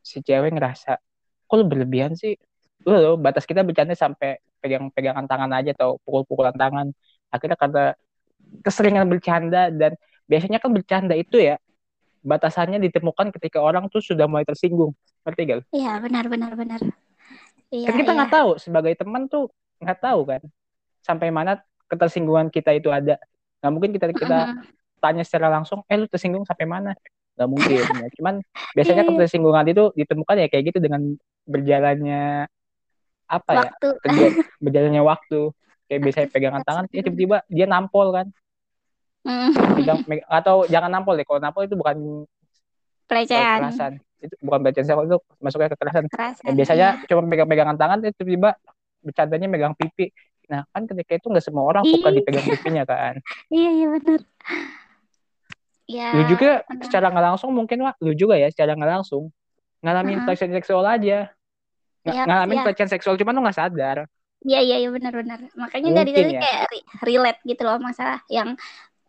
si 0.00 0.22
cewek 0.22 0.54
ngerasa 0.54 0.96
kok 1.44 1.54
lu 1.58 1.66
berlebihan 1.66 2.14
sih 2.14 2.38
lu 2.86 2.94
loh 2.94 3.16
batas 3.18 3.42
kita 3.42 3.66
bercanda 3.66 3.98
sampai 3.98 4.38
pegang-pegangan 4.62 5.26
tangan 5.26 5.50
aja 5.50 5.74
atau 5.74 5.98
pukul-pukulan 6.06 6.54
tangan 6.54 6.94
akhirnya 7.28 7.58
karena 7.58 7.84
keseringan 8.62 9.10
bercanda 9.10 9.74
dan 9.74 9.98
biasanya 10.30 10.62
kan 10.62 10.70
bercanda 10.70 11.18
itu 11.18 11.42
ya 11.42 11.58
batasannya 12.24 12.80
ditemukan 12.80 13.30
ketika 13.36 13.60
orang 13.60 13.86
tuh 13.92 14.00
sudah 14.00 14.24
mulai 14.24 14.48
tersinggung 14.48 14.96
ngerti 15.22 15.40
gak? 15.44 15.58
Iya 15.70 16.00
benar 16.00 16.24
benar 16.32 16.52
benar. 16.56 16.80
Iya 17.68 17.92
kan 17.92 17.94
kita 18.00 18.10
iya. 18.10 18.18
nggak 18.22 18.32
tahu 18.32 18.50
sebagai 18.56 18.92
teman 18.96 19.28
tuh 19.28 19.52
nggak 19.82 19.98
tahu 20.00 20.20
kan 20.24 20.40
sampai 21.04 21.28
mana 21.28 21.60
ketersinggungan 21.84 22.48
kita 22.48 22.72
itu 22.72 22.88
ada 22.88 23.20
nggak 23.60 23.72
mungkin 23.72 23.90
kita 23.92 24.06
kita 24.16 24.38
Mm-mm. 24.56 24.64
tanya 25.04 25.22
secara 25.26 25.52
langsung 25.52 25.84
eh 25.84 25.96
lu 26.00 26.08
tersinggung 26.08 26.48
sampai 26.48 26.64
mana 26.64 26.96
nggak 27.36 27.48
mungkin 27.50 27.76
ya. 28.04 28.08
cuman 28.16 28.34
biasanya 28.72 29.02
Iya, 29.02 29.10
iya. 29.10 29.16
ketersinggungan 29.20 29.64
itu 29.68 29.84
ditemukan 29.92 30.34
ya 30.40 30.46
kayak 30.48 30.64
gitu 30.72 30.78
dengan 30.80 31.02
berjalannya 31.44 32.48
apa 33.24 33.50
ya 33.52 33.60
Waktu. 33.68 33.88
terja- 34.04 34.34
berjalannya 34.62 35.02
waktu 35.04 35.40
kayak 35.90 36.00
biasanya 36.00 36.28
pegangan 36.32 36.62
tangan 36.64 36.84
ya 36.88 37.02
tiba-tiba 37.04 37.36
dia 37.50 37.66
nampol 37.68 38.08
kan 38.14 38.26
Mm. 39.24 39.50
meg- 40.04 40.26
atau 40.26 40.64
jangan 40.64 40.90
nampol 40.90 41.16
deh 41.16 41.24
kalau 41.24 41.40
nampol 41.40 41.64
itu 41.64 41.72
bukan 41.74 41.96
uh, 41.96 42.24
Pelecehan. 43.04 43.60
kekerasan 43.62 43.92
itu 44.20 44.34
bukan 44.38 44.58
pelecehan 44.60 44.84
seksual 44.86 45.06
itu 45.06 45.18
masuknya 45.38 45.68
kekerasan 45.70 46.04
Kekerasan. 46.06 46.44
Ya, 46.44 46.52
biasanya 46.54 46.88
iya. 46.94 47.06
cuma 47.06 47.24
pegang-pegangan 47.26 47.76
tangan 47.76 47.98
itu 48.00 48.12
tiba-tiba 48.14 48.50
bercandanya 49.00 49.46
megang 49.46 49.72
pipi 49.72 50.12
nah 50.44 50.60
kan 50.68 50.84
ketika 50.84 51.12
itu 51.14 51.26
nggak 51.26 51.40
semua 51.42 51.64
orang 51.64 51.82
suka 51.82 52.08
dipegang 52.10 52.44
pipinya 52.46 52.84
kan 52.84 53.16
Iya 53.50 53.70
iya 53.72 53.86
benar. 53.90 54.20
Ya. 55.84 56.08
lu 56.12 56.22
juga 56.26 56.64
benar. 56.64 56.84
secara 56.84 57.06
nggak 57.08 57.24
langsung 57.26 57.50
mungkin 57.50 57.78
wah 57.80 57.92
lu 57.98 58.12
juga 58.12 58.36
ya 58.36 58.48
secara 58.48 58.72
nggak 58.72 58.92
langsung 58.94 59.28
ngalamin 59.80 60.16
Mm-mm. 60.16 60.26
pelecehan 60.26 60.52
seksual 60.54 60.84
aja 60.84 61.28
Ng- 62.02 62.12
Iya, 62.12 62.22
ngalamin 62.24 62.56
iya. 62.56 62.64
pelecehan 62.64 62.90
seksual 62.90 63.16
cuman 63.16 63.32
lu 63.32 63.42
nggak 63.42 63.56
sadar 63.56 63.98
Iya 64.40 64.60
iya 64.60 64.76
iya 64.76 64.92
benar-benar. 64.92 65.40
Makanya 65.56 66.04
dari 66.04 66.12
Mungkin 66.12 66.20
tadi 66.20 66.36
ya. 66.36 66.40
kayak 66.44 66.60
re- 66.68 66.86
relate 67.02 67.40
gitu 67.48 67.62
loh 67.64 67.80
masalah 67.80 68.20
yang 68.28 68.52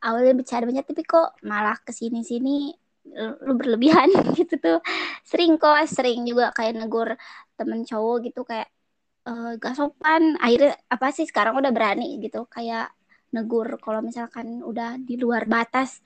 awalnya 0.01 0.33
bercanda 0.37 0.65
banyak 0.67 0.85
tapi 0.87 1.03
kok 1.05 1.39
malah 1.45 1.77
ke 1.79 1.91
sini 1.95 2.21
sini 2.25 2.73
lu 3.45 3.53
berlebihan 3.55 4.09
gitu 4.39 4.57
tuh. 4.57 4.79
Sering 5.23 5.61
kok 5.61 5.85
sering 5.87 6.25
juga 6.25 6.51
kayak 6.55 6.73
negur 6.79 7.13
temen 7.55 7.85
cowok 7.85 8.17
gitu 8.27 8.41
kayak 8.43 8.67
eh 9.25 9.51
gak 9.61 9.75
sopan. 9.77 10.35
Akhirnya 10.41 10.75
apa 10.89 11.07
sih 11.15 11.25
sekarang 11.29 11.55
udah 11.61 11.71
berani 11.71 12.17
gitu 12.19 12.49
kayak 12.49 12.91
negur 13.35 13.67
kalau 13.83 13.99
misalkan 13.99 14.63
udah 14.63 14.95
di 14.95 15.19
luar 15.19 15.43
batas 15.43 15.99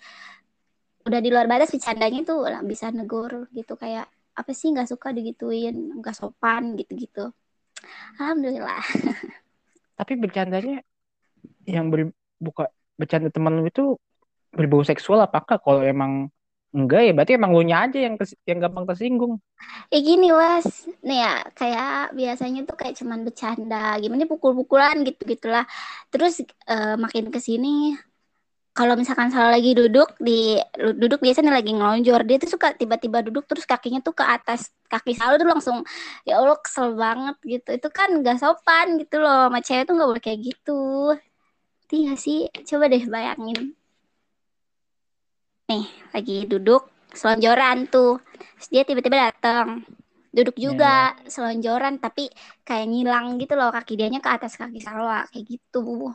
udah 1.05 1.19
di 1.21 1.29
luar 1.33 1.45
batas 1.49 1.73
bercandanya 1.73 2.21
tuh 2.25 2.49
lah 2.49 2.61
bisa 2.65 2.91
negur 2.93 3.47
gitu 3.53 3.73
kayak 3.77 4.09
apa 4.35 4.51
sih 4.53 4.69
nggak 4.73 4.89
suka 4.89 5.09
digituin 5.09 5.99
nggak 5.99 6.15
sopan 6.15 6.77
gitu-gitu 6.77 7.31
alhamdulillah 8.19 8.83
tapi 9.99 10.13
bercandanya 10.19 10.85
yang 11.65 11.89
ber, 11.89 12.11
buka 12.37 12.69
bercanda 12.99 13.29
teman 13.35 13.53
lu 13.57 13.63
itu 13.71 13.83
berbau 14.57 14.83
seksual 14.89 15.19
apakah 15.27 15.57
kalau 15.63 15.81
emang 15.93 16.11
enggak 16.75 17.01
ya 17.07 17.11
berarti 17.15 17.33
emang 17.39 17.51
lu 17.55 17.63
nya 17.69 17.77
aja 17.85 17.99
yang 18.05 18.15
yang 18.49 18.59
gampang 18.63 18.85
tersinggung 18.89 19.33
Eh 19.93 20.01
gini 20.05 20.29
was, 20.39 20.85
nih 21.07 21.17
ya 21.25 21.33
kayak 21.57 22.13
biasanya 22.19 22.59
tuh 22.69 22.75
kayak 22.79 22.95
cuman 22.99 23.19
bercanda, 23.27 23.97
gimana 24.01 24.23
pukul-pukulan 24.29 24.95
gitu 25.07 25.21
gitulah. 25.33 25.65
Terus 26.13 26.33
eh, 26.45 26.95
makin 27.03 27.25
ke 27.33 27.39
sini, 27.47 27.97
kalau 28.77 28.93
misalkan 28.95 29.27
salah 29.33 29.51
lagi 29.57 29.75
duduk 29.75 30.15
di 30.21 30.55
duduk 31.01 31.19
biasanya 31.25 31.51
lagi 31.57 31.71
ngelonjor, 31.75 32.21
dia 32.23 32.37
tuh 32.43 32.49
suka 32.55 32.67
tiba-tiba 32.79 33.19
duduk 33.27 33.43
terus 33.49 33.65
kakinya 33.67 33.99
tuh 33.99 34.13
ke 34.15 34.23
atas 34.23 34.71
kaki 34.87 35.11
selalu 35.17 35.35
tuh 35.41 35.49
langsung 35.53 35.77
ya 36.23 36.39
Allah 36.39 36.55
kesel 36.63 36.95
banget 36.95 37.35
gitu. 37.43 37.69
Itu 37.77 37.87
kan 37.91 38.09
gak 38.23 38.37
sopan 38.39 38.87
gitu 39.01 39.15
loh, 39.19 39.51
sama 39.51 39.59
tuh 39.87 39.93
nggak 39.97 40.09
boleh 40.11 40.23
kayak 40.23 40.39
gitu. 40.47 40.71
Iya 41.89 42.13
sih, 42.23 42.39
coba 42.69 42.85
deh 42.93 43.03
bayangin. 43.13 43.73
Nih 45.69 45.85
lagi 46.13 46.45
duduk 46.45 46.89
selonjoran 47.13 47.89
tuh, 47.89 48.21
Terus 48.57 48.67
dia 48.69 48.83
tiba-tiba 48.85 49.17
datang 49.29 49.81
duduk 50.29 50.55
juga 50.61 51.17
selonjoran 51.25 51.97
tapi 51.97 52.29
kayak 52.61 52.85
ngilang 52.85 53.41
gitu 53.41 53.57
loh 53.57 53.73
kaki 53.73 53.97
dianya 53.97 54.21
ke 54.21 54.29
atas 54.29 54.53
kaki 54.61 54.77
Salwa 54.77 55.25
kayak 55.33 55.45
gitu. 55.57 56.13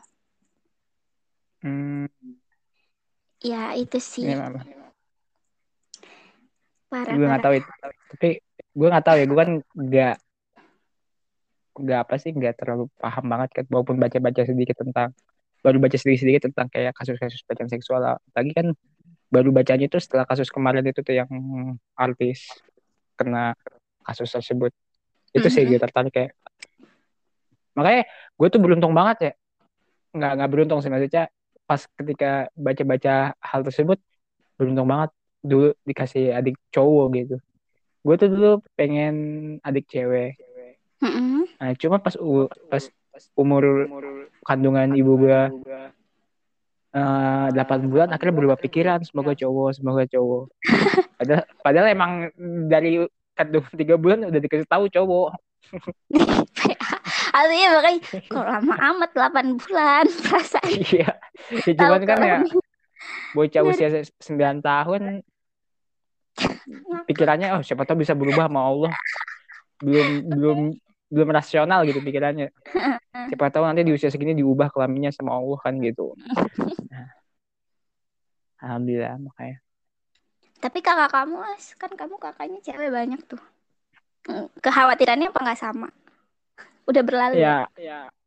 Hmm, 1.65 2.07
ya 3.43 3.75
itu 3.75 3.99
sih. 3.99 4.31
Mama 4.31 4.63
parah 6.95 7.15
gue 7.19 7.27
nggak 7.27 7.43
parah. 7.43 7.45
tahu 7.51 7.55
itu. 7.59 7.71
Tapi 8.15 8.29
gue 8.79 8.89
nggak 8.91 9.05
tahu 9.07 9.17
ya 9.19 9.25
gue 9.27 9.39
kan 9.43 9.51
nggak 9.75 10.15
nggak 11.75 12.01
apa 12.07 12.15
sih 12.23 12.31
nggak 12.31 12.55
terlalu 12.55 12.87
paham 13.03 13.25
banget 13.27 13.51
kan 13.51 13.65
walaupun 13.67 13.99
baca-baca 13.99 14.43
sedikit 14.47 14.79
tentang 14.79 15.11
baru 15.65 15.81
baca 15.81 15.97
sedikit-sedikit 15.97 16.53
tentang 16.53 16.69
kayak 16.69 16.93
kasus-kasus 16.93 17.41
pelecehan 17.49 17.73
seksual. 17.73 18.05
Lagi 18.37 18.53
kan 18.53 18.77
baru 19.33 19.49
bacanya 19.49 19.89
itu 19.89 19.97
setelah 19.97 20.29
kasus 20.29 20.53
kemarin 20.53 20.85
itu 20.85 21.01
tuh 21.01 21.17
yang 21.17 21.29
artis 21.97 22.45
kena 23.17 23.57
kasus 24.05 24.29
tersebut. 24.29 24.71
Itu 25.33 25.49
sih 25.49 25.65
Mhm. 25.65 25.69
gue 25.73 25.79
tertarik 25.81 26.13
kayak. 26.13 26.33
Makanya 27.75 28.03
gue 28.39 28.49
tuh 28.53 28.61
beruntung 28.61 28.93
banget 28.95 29.17
ya. 29.19 29.33
Nggak 30.15 30.33
nggak 30.39 30.51
beruntung 30.53 30.79
sih. 30.85 30.93
Maksudnya 30.93 31.33
pas 31.65 31.81
ketika 31.97 32.53
baca-baca 32.55 33.33
hal 33.41 33.61
tersebut 33.65 33.99
beruntung 34.61 34.87
banget. 34.87 35.11
Dulu 35.45 35.73
dikasih 35.83 36.37
adik 36.37 36.61
cowok 36.71 37.07
gitu. 37.19 37.37
Gue 38.05 38.15
tuh 38.21 38.29
dulu 38.29 38.51
pengen 38.77 39.15
adik 39.65 39.89
cewek. 39.89 40.37
Mm-mm. 41.05 41.45
nah 41.61 41.77
cuma 41.77 42.01
pas 42.01 42.17
pas 42.73 42.85
umur 43.39 43.87
kandungan 44.43 44.95
ibu 44.99 45.15
gue 45.19 45.41
eh, 46.95 47.47
8 47.51 47.91
bulan 47.91 48.09
akhirnya 48.15 48.35
berubah 48.35 48.59
pikiran 48.59 49.03
semoga 49.07 49.35
cowok 49.35 49.71
semoga 49.75 50.03
cowok. 50.07 50.45
Padahal 51.19 51.45
padahal 51.63 51.87
emang 51.95 52.13
dari 52.67 53.07
kandungan 53.39 53.75
tiga 53.79 53.95
bulan 53.95 54.27
udah 54.27 54.41
dikasih 54.43 54.67
tahu 54.67 54.91
cowok. 54.91 55.31
Artinya 57.35 57.69
makanya 57.79 58.01
kok 58.31 58.47
lama 58.47 58.75
amat 58.95 59.11
8 59.11 59.59
bulan 59.59 60.05
perasaan. 60.07 60.71
Iya 60.71 61.11
ya, 61.67 61.73
cuman 61.75 62.03
kan 62.07 62.19
ya 62.23 62.39
bocah 63.35 63.63
Dari- 63.67 63.71
usia 63.75 63.89
9 64.23 64.63
tahun 64.63 65.03
pikirannya 67.07 67.59
oh 67.59 67.63
siapa 67.63 67.87
tahu 67.87 68.07
bisa 68.07 68.15
berubah 68.15 68.47
sama 68.47 68.61
Allah. 68.63 68.93
Belum 69.83 70.09
belum 70.31 70.59
belum 71.13 71.29
rasional 71.31 71.85
gitu 71.85 72.01
pikirannya. 72.01 72.49
Siapa 73.31 73.49
tahu 73.49 73.65
nanti 73.65 73.87
di 73.87 73.93
usia 73.95 74.11
segini 74.11 74.37
diubah 74.37 74.69
kelaminnya 74.73 75.15
sama 75.15 75.37
Allah 75.37 75.59
kan 75.61 75.77
gitu. 75.81 76.15
Nah, 76.95 77.11
alhamdulillah 78.63 79.19
makanya. 79.19 79.59
Tapi 80.63 80.79
kakak 80.79 81.11
kamu 81.11 81.37
As, 81.43 81.75
kan 81.75 81.91
kamu 81.93 82.17
kakaknya 82.17 82.59
cewek 82.63 82.89
banyak 82.95 83.21
tuh. 83.27 83.43
Kekhawatirannya 84.63 85.29
apa 85.29 85.41
nggak 85.43 85.61
sama? 85.61 85.89
Udah 86.89 87.03
berlalu. 87.05 87.45
Ya 87.45 87.67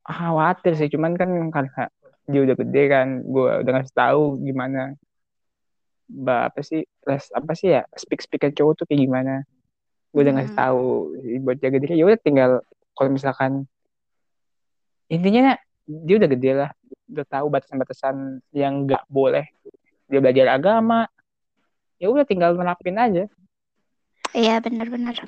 khawatir 0.06 0.78
sih. 0.78 0.92
Cuman 0.92 1.18
kan 1.18 1.32
karena 1.50 1.90
dia 2.28 2.42
udah 2.44 2.56
gede 2.60 2.84
kan 2.92 3.08
gue 3.24 3.52
udah 3.66 3.72
ngasih 3.80 3.96
tahu 3.96 4.24
gimana. 4.44 4.94
Mbak 6.12 6.42
apa 6.54 6.62
sih 6.62 6.82
les 6.86 7.26
apa 7.34 7.52
sih 7.56 7.74
ya 7.74 7.82
speak 7.98 8.22
speaker 8.22 8.52
cowok 8.52 8.84
tuh 8.84 8.86
kayak 8.86 9.02
gimana 9.08 9.48
gue 10.12 10.22
udah 10.24 10.34
ngasih 10.40 10.54
Hmm. 10.56 10.62
tahu 10.64 10.84
buat 11.44 11.58
jaga 11.60 11.78
diri. 11.78 11.94
Ya 12.00 12.06
udah 12.08 12.20
tinggal 12.20 12.52
kalau 12.98 13.10
misalkan 13.12 13.70
intinya 15.08 15.56
dia 15.86 16.16
udah 16.18 16.30
gede 16.32 16.52
lah. 16.56 16.70
Udah 17.08 17.26
tahu 17.28 17.48
batasan-batasan 17.48 18.44
yang 18.52 18.88
nggak 18.88 19.08
boleh 19.08 19.48
dia 20.08 20.20
belajar 20.20 20.56
agama. 20.56 21.08
Ya 21.98 22.12
udah 22.12 22.26
tinggal 22.28 22.56
nerapin 22.56 22.98
aja. 23.00 23.26
Iya 24.36 24.60
benar-benar. 24.60 25.24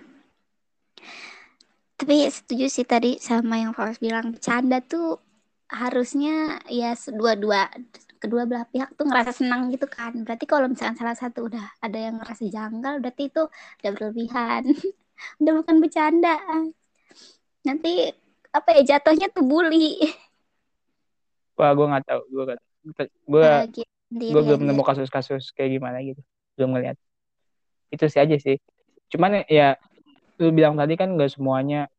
Tapi 1.99 2.15
setuju 2.31 2.71
sih 2.71 2.87
tadi 2.87 3.19
sama 3.19 3.59
yang 3.59 3.75
Faus 3.75 3.99
bilang. 3.99 4.35
Bercanda 4.35 4.79
tuh 4.79 5.19
harusnya 5.69 6.63
ya 6.71 6.95
dua-dua 6.95 7.69
kedua 8.19 8.43
belah 8.43 8.67
pihak 8.67 8.93
tuh 8.99 9.07
ngerasa 9.07 9.31
senang 9.31 9.71
gitu 9.71 9.87
kan. 9.87 10.11
Berarti 10.27 10.45
kalau 10.45 10.67
misalkan 10.67 10.99
salah 10.99 11.15
satu 11.15 11.47
udah 11.47 11.65
ada 11.79 11.97
yang 11.97 12.19
ngerasa 12.19 12.43
janggal, 12.51 12.99
berarti 12.99 13.31
itu 13.31 13.43
udah 13.81 13.91
berlebihan. 13.95 14.63
udah 15.41 15.53
bukan 15.63 15.75
bercanda. 15.79 16.35
Nanti 17.63 18.11
apa 18.49 18.69
ya 18.77 18.97
jatuhnya 18.97 19.31
tuh 19.31 19.45
bully. 19.45 19.97
wah 21.59 21.75
gue 21.75 21.85
nggak 21.91 22.05
tahu 22.07 22.21
gue 22.31 22.43
gue 23.27 23.43
Nah, 23.43 23.67
gitu. 23.67 23.83
gue 24.09 24.41
belum 24.47 24.63
nemu 24.63 24.79
kasus-kasus 24.79 25.51
kayak 25.51 25.75
gimana 25.75 25.99
gitu 25.99 26.23
belum 26.55 26.71
ngeliat 26.71 26.95
itu 27.91 28.05
sih 28.07 28.23
aja 28.23 28.35
sih 28.39 28.55
cuman 29.11 29.43
ya 29.51 29.75
lu 30.39 30.55
bilang 30.55 30.79
tadi 30.79 30.95
kan 30.95 31.11
gak 31.19 31.35
semuanya 31.35 31.91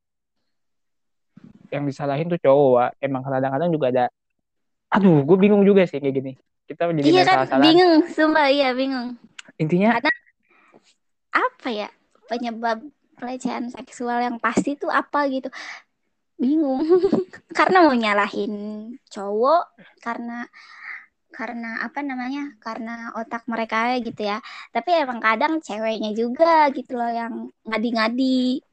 yang 1.68 1.84
disalahin 1.84 2.32
tuh 2.32 2.40
cowok 2.40 2.96
emang 3.04 3.20
kadang-kadang 3.20 3.68
juga 3.68 3.86
ada 3.92 4.04
aduh 4.90 5.22
gue 5.22 5.36
bingung 5.38 5.62
juga 5.62 5.86
sih 5.86 6.02
kayak 6.02 6.14
gini. 6.14 6.32
Kita 6.66 6.90
jadi 6.90 7.06
iya 7.06 7.22
kan 7.26 7.46
salah 7.46 7.62
bingung 7.62 8.02
sumpah 8.10 8.46
iya 8.50 8.74
bingung. 8.74 9.14
Intinya 9.58 9.98
karena 9.98 10.12
apa 11.30 11.68
ya 11.70 11.88
penyebab 12.26 12.78
pelecehan 13.18 13.70
seksual 13.70 14.18
yang 14.22 14.36
pasti 14.42 14.74
tuh 14.74 14.90
apa 14.90 15.30
gitu. 15.30 15.46
Bingung. 16.40 16.80
Karena 17.58 17.84
mau 17.84 17.92
nyalahin 17.92 18.54
cowok 19.12 19.76
karena 20.00 20.48
karena 21.30 21.84
apa 21.84 22.00
namanya 22.00 22.56
karena 22.64 23.12
otak 23.12 23.44
mereka 23.44 23.92
gitu 24.00 24.24
ya. 24.24 24.40
Tapi 24.72 25.04
emang 25.04 25.20
kadang 25.20 25.60
ceweknya 25.60 26.16
juga 26.16 26.72
gitu 26.72 26.96
loh 26.96 27.12
yang 27.12 27.52
ngadi-ngadi 27.68 28.64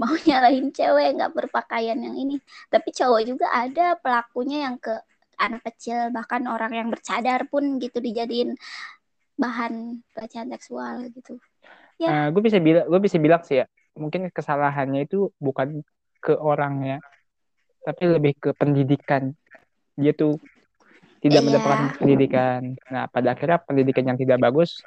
mau 0.00 0.16
nyalahin 0.28 0.72
cewek 0.72 1.20
nggak 1.20 1.32
berpakaian 1.36 2.00
yang 2.00 2.16
ini. 2.16 2.40
Tapi 2.72 2.88
cowok 2.88 3.20
juga 3.28 3.52
ada 3.52 4.00
pelakunya 4.00 4.64
yang 4.64 4.80
ke 4.80 4.96
anak 5.40 5.64
kecil 5.72 6.12
bahkan 6.12 6.44
orang 6.46 6.72
yang 6.76 6.88
bercadar 6.92 7.48
pun 7.48 7.80
gitu 7.80 7.98
dijadiin 7.98 8.54
bahan 9.40 10.04
pelecehan 10.12 10.52
seksual 10.52 11.08
gitu 11.10 11.40
ya 11.96 12.08
uh, 12.08 12.14
eh, 12.14 12.26
gue 12.30 12.42
bisa 12.44 12.58
bilang 12.60 12.84
gue 12.86 13.00
bisa 13.00 13.16
bilang 13.16 13.42
sih 13.42 13.64
ya 13.64 13.66
mungkin 13.96 14.28
kesalahannya 14.28 15.08
itu 15.08 15.32
bukan 15.40 15.80
ke 16.20 16.36
orangnya 16.36 17.00
tapi 17.80 18.04
lebih 18.12 18.36
ke 18.36 18.50
pendidikan 18.52 19.32
dia 19.96 20.12
tuh 20.12 20.36
tidak 21.20 21.40
iya. 21.44 21.46
mendapatkan 21.46 21.88
pendidikan. 22.00 22.60
Nah, 22.88 23.04
pada 23.12 23.36
akhirnya 23.36 23.60
pendidikan 23.60 24.04
yang 24.08 24.18
tidak 24.18 24.40
bagus 24.40 24.80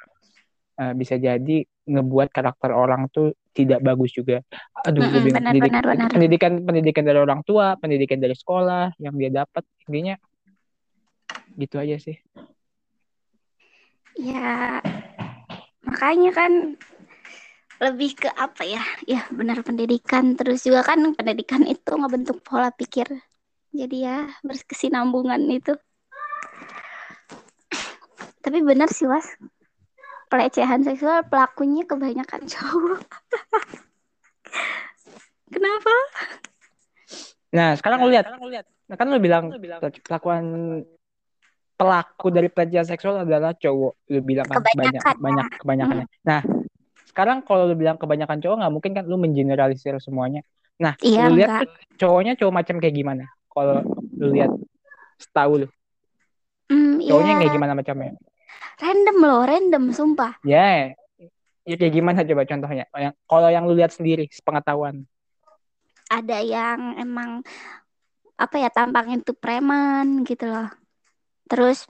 uh, 0.82 0.92
bisa 0.92 1.14
jadi 1.14 1.62
ngebuat 1.86 2.34
karakter 2.34 2.74
orang 2.74 3.06
tuh 3.14 3.38
tidak 3.54 3.78
bagus 3.86 4.10
juga. 4.10 4.42
Aduh, 4.82 5.06
mm 5.06 5.10
-hmm, 5.10 5.24
benar, 5.30 5.42
pendidik, 5.46 5.70
benar, 5.70 5.84
benar. 5.86 6.08
pendidikan 6.10 6.52
pendidikan 6.66 7.04
dari 7.06 7.18
orang 7.22 7.40
tua, 7.46 7.78
pendidikan 7.78 8.18
dari 8.18 8.34
sekolah 8.34 8.98
yang 8.98 9.14
dia 9.14 9.30
dapat 9.30 9.62
intinya 9.86 10.18
gitu 11.58 11.76
aja 11.78 11.96
sih. 11.98 12.16
Ya, 14.14 14.78
makanya 15.82 16.30
kan 16.30 16.52
lebih 17.82 18.14
ke 18.14 18.30
apa 18.30 18.62
ya? 18.62 18.82
Ya 19.04 19.26
benar 19.34 19.60
pendidikan. 19.66 20.38
Terus 20.38 20.62
juga 20.62 20.86
kan 20.86 21.02
pendidikan 21.18 21.66
itu 21.66 21.90
ngebentuk 21.98 22.40
pola 22.46 22.70
pikir. 22.70 23.10
Jadi 23.74 24.06
ya 24.06 24.30
berkesinambungan 24.46 25.42
itu. 25.50 25.74
Tapi 28.44 28.58
benar 28.62 28.92
sih 28.92 29.10
was 29.10 29.26
pelecehan 30.30 30.86
seksual 30.86 31.26
pelakunya 31.26 31.82
kebanyakan 31.82 32.46
cowok. 32.46 33.02
Kenapa? 35.54 35.94
Nah 37.54 37.74
sekarang 37.78 37.98
lu 38.06 38.10
lihat. 38.14 38.26
Nah, 38.84 39.00
kan 39.00 39.08
lu 39.08 39.16
bilang, 39.16 39.48
pelakuan 40.04 40.44
pelaku 41.74 42.30
dari 42.30 42.48
pelecehan 42.50 42.86
seksual 42.86 43.26
adalah 43.26 43.52
cowok. 43.54 43.92
Lu 44.10 44.20
bilang 44.22 44.46
kan 44.46 44.62
banyak 44.62 45.02
banyak 45.18 45.46
kebanyakannya 45.60 46.06
hmm. 46.06 46.22
nah 46.26 46.40
sekarang 47.14 47.46
kalau 47.46 47.70
lu 47.70 47.78
bilang 47.78 47.94
kebanyakan 47.94 48.42
cowok 48.42 48.56
nggak 48.58 48.72
mungkin 48.74 48.92
kan 48.94 49.04
lu 49.06 49.16
mengeneralisir 49.18 49.94
semuanya. 50.02 50.42
Nah 50.82 50.98
iya, 50.98 51.30
lu 51.30 51.38
lihat 51.38 51.70
cowoknya 51.94 52.34
cowok 52.34 52.54
macam 52.54 52.82
kayak 52.82 52.94
gimana? 52.94 53.30
Kalau 53.46 53.86
lu 54.18 54.26
lihat 54.34 54.50
setahu 55.22 55.66
lu. 55.66 55.68
Mm, 56.70 57.06
cowoknya 57.06 57.32
yeah. 57.36 57.40
kayak 57.42 57.52
gimana 57.54 57.72
macamnya? 57.78 58.12
Random 58.82 59.16
loh 59.22 59.42
random 59.46 59.84
sumpah. 59.94 60.32
Ya 60.42 60.58
yeah. 60.58 60.78
ya 61.62 61.74
kayak 61.78 61.94
gimana 61.94 62.26
coba 62.26 62.42
contohnya? 62.42 62.84
Yang 62.90 63.14
kalau 63.30 63.48
yang 63.50 63.64
lu 63.70 63.74
lihat 63.78 63.94
sendiri 63.94 64.26
sepengetahuan. 64.34 65.06
Ada 66.10 66.42
yang 66.42 66.98
emang 66.98 67.46
apa 68.34 68.58
ya 68.58 68.74
tampangnya 68.74 69.22
tuh 69.22 69.38
preman 69.38 70.26
gitu 70.26 70.50
loh 70.50 70.66
terus 71.50 71.86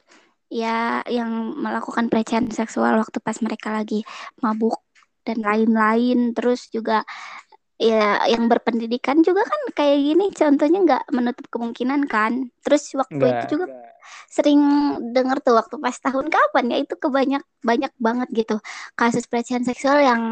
ya 0.52 1.02
yang 1.10 1.30
melakukan 1.58 2.06
pelecehan 2.12 2.46
seksual 2.52 3.00
waktu 3.00 3.18
pas 3.18 3.38
mereka 3.42 3.74
lagi 3.74 4.06
mabuk 4.38 4.78
dan 5.26 5.40
lain-lain. 5.42 6.36
Terus 6.36 6.68
juga 6.70 7.02
ya 7.80 8.22
yang 8.30 8.46
berpendidikan 8.46 9.20
juga 9.26 9.42
kan 9.42 9.60
kayak 9.74 9.98
gini 9.98 10.24
contohnya 10.30 10.78
nggak 10.86 11.04
menutup 11.10 11.46
kemungkinan 11.50 12.06
kan. 12.06 12.52
Terus 12.62 12.92
waktu 12.94 13.18
Enggak. 13.18 13.34
itu 13.40 13.44
juga 13.58 13.66
sering 14.28 14.60
dengar 15.16 15.40
tuh 15.40 15.56
waktu 15.56 15.80
pas 15.80 15.96
tahun 15.96 16.28
kapan 16.28 16.64
ya 16.74 16.76
itu 16.84 16.94
kebanyak 17.00 17.42
banyak 17.64 17.92
banget 17.96 18.28
gitu 18.34 18.56
kasus 18.98 19.24
pelecehan 19.24 19.64
seksual 19.64 19.96
yang 20.02 20.22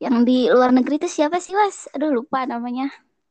yang 0.00 0.22
di 0.24 0.48
luar 0.48 0.70
negeri 0.72 0.96
itu 1.02 1.10
siapa 1.10 1.42
sih 1.42 1.52
was 1.52 1.90
aduh 1.92 2.14
lupa 2.14 2.46
namanya 2.46 2.88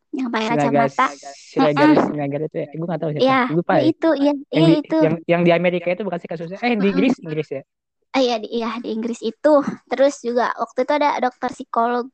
yang 0.10 0.28
pakai 0.34 0.48
kacamata. 0.58 1.08
Siregar 1.38 1.89
Siregar 2.10 2.41
itu 2.50 2.58
ya? 2.58 2.67
Gue 2.74 2.88
gak 2.89 3.02
tahu 3.02 3.12
siapa. 3.13 3.26
Ya, 3.30 3.41
lupa 3.54 3.74
ya 3.78 3.84
itu 3.86 4.10
ya, 4.17 4.24
yang, 4.26 4.38
iya, 4.50 4.78
itu. 4.82 4.98
yang 4.98 5.15
yang 5.30 5.41
di 5.45 5.52
Amerika 5.54 5.88
itu 5.93 6.02
bukan 6.02 6.19
sih 6.19 6.30
kasusnya? 6.30 6.58
Eh 6.65 6.74
di 6.74 6.88
Inggris 6.89 7.15
Inggris 7.22 7.50
ya? 7.54 7.62
Ah, 8.10 8.22
iya, 8.26 8.36
di, 8.41 8.48
iya 8.50 8.69
di 8.82 8.89
Inggris 8.89 9.22
itu. 9.22 9.54
Terus 9.86 10.15
juga 10.26 10.50
waktu 10.58 10.80
itu 10.82 10.93
ada 10.98 11.10
dokter 11.22 11.50
psikolog. 11.54 12.10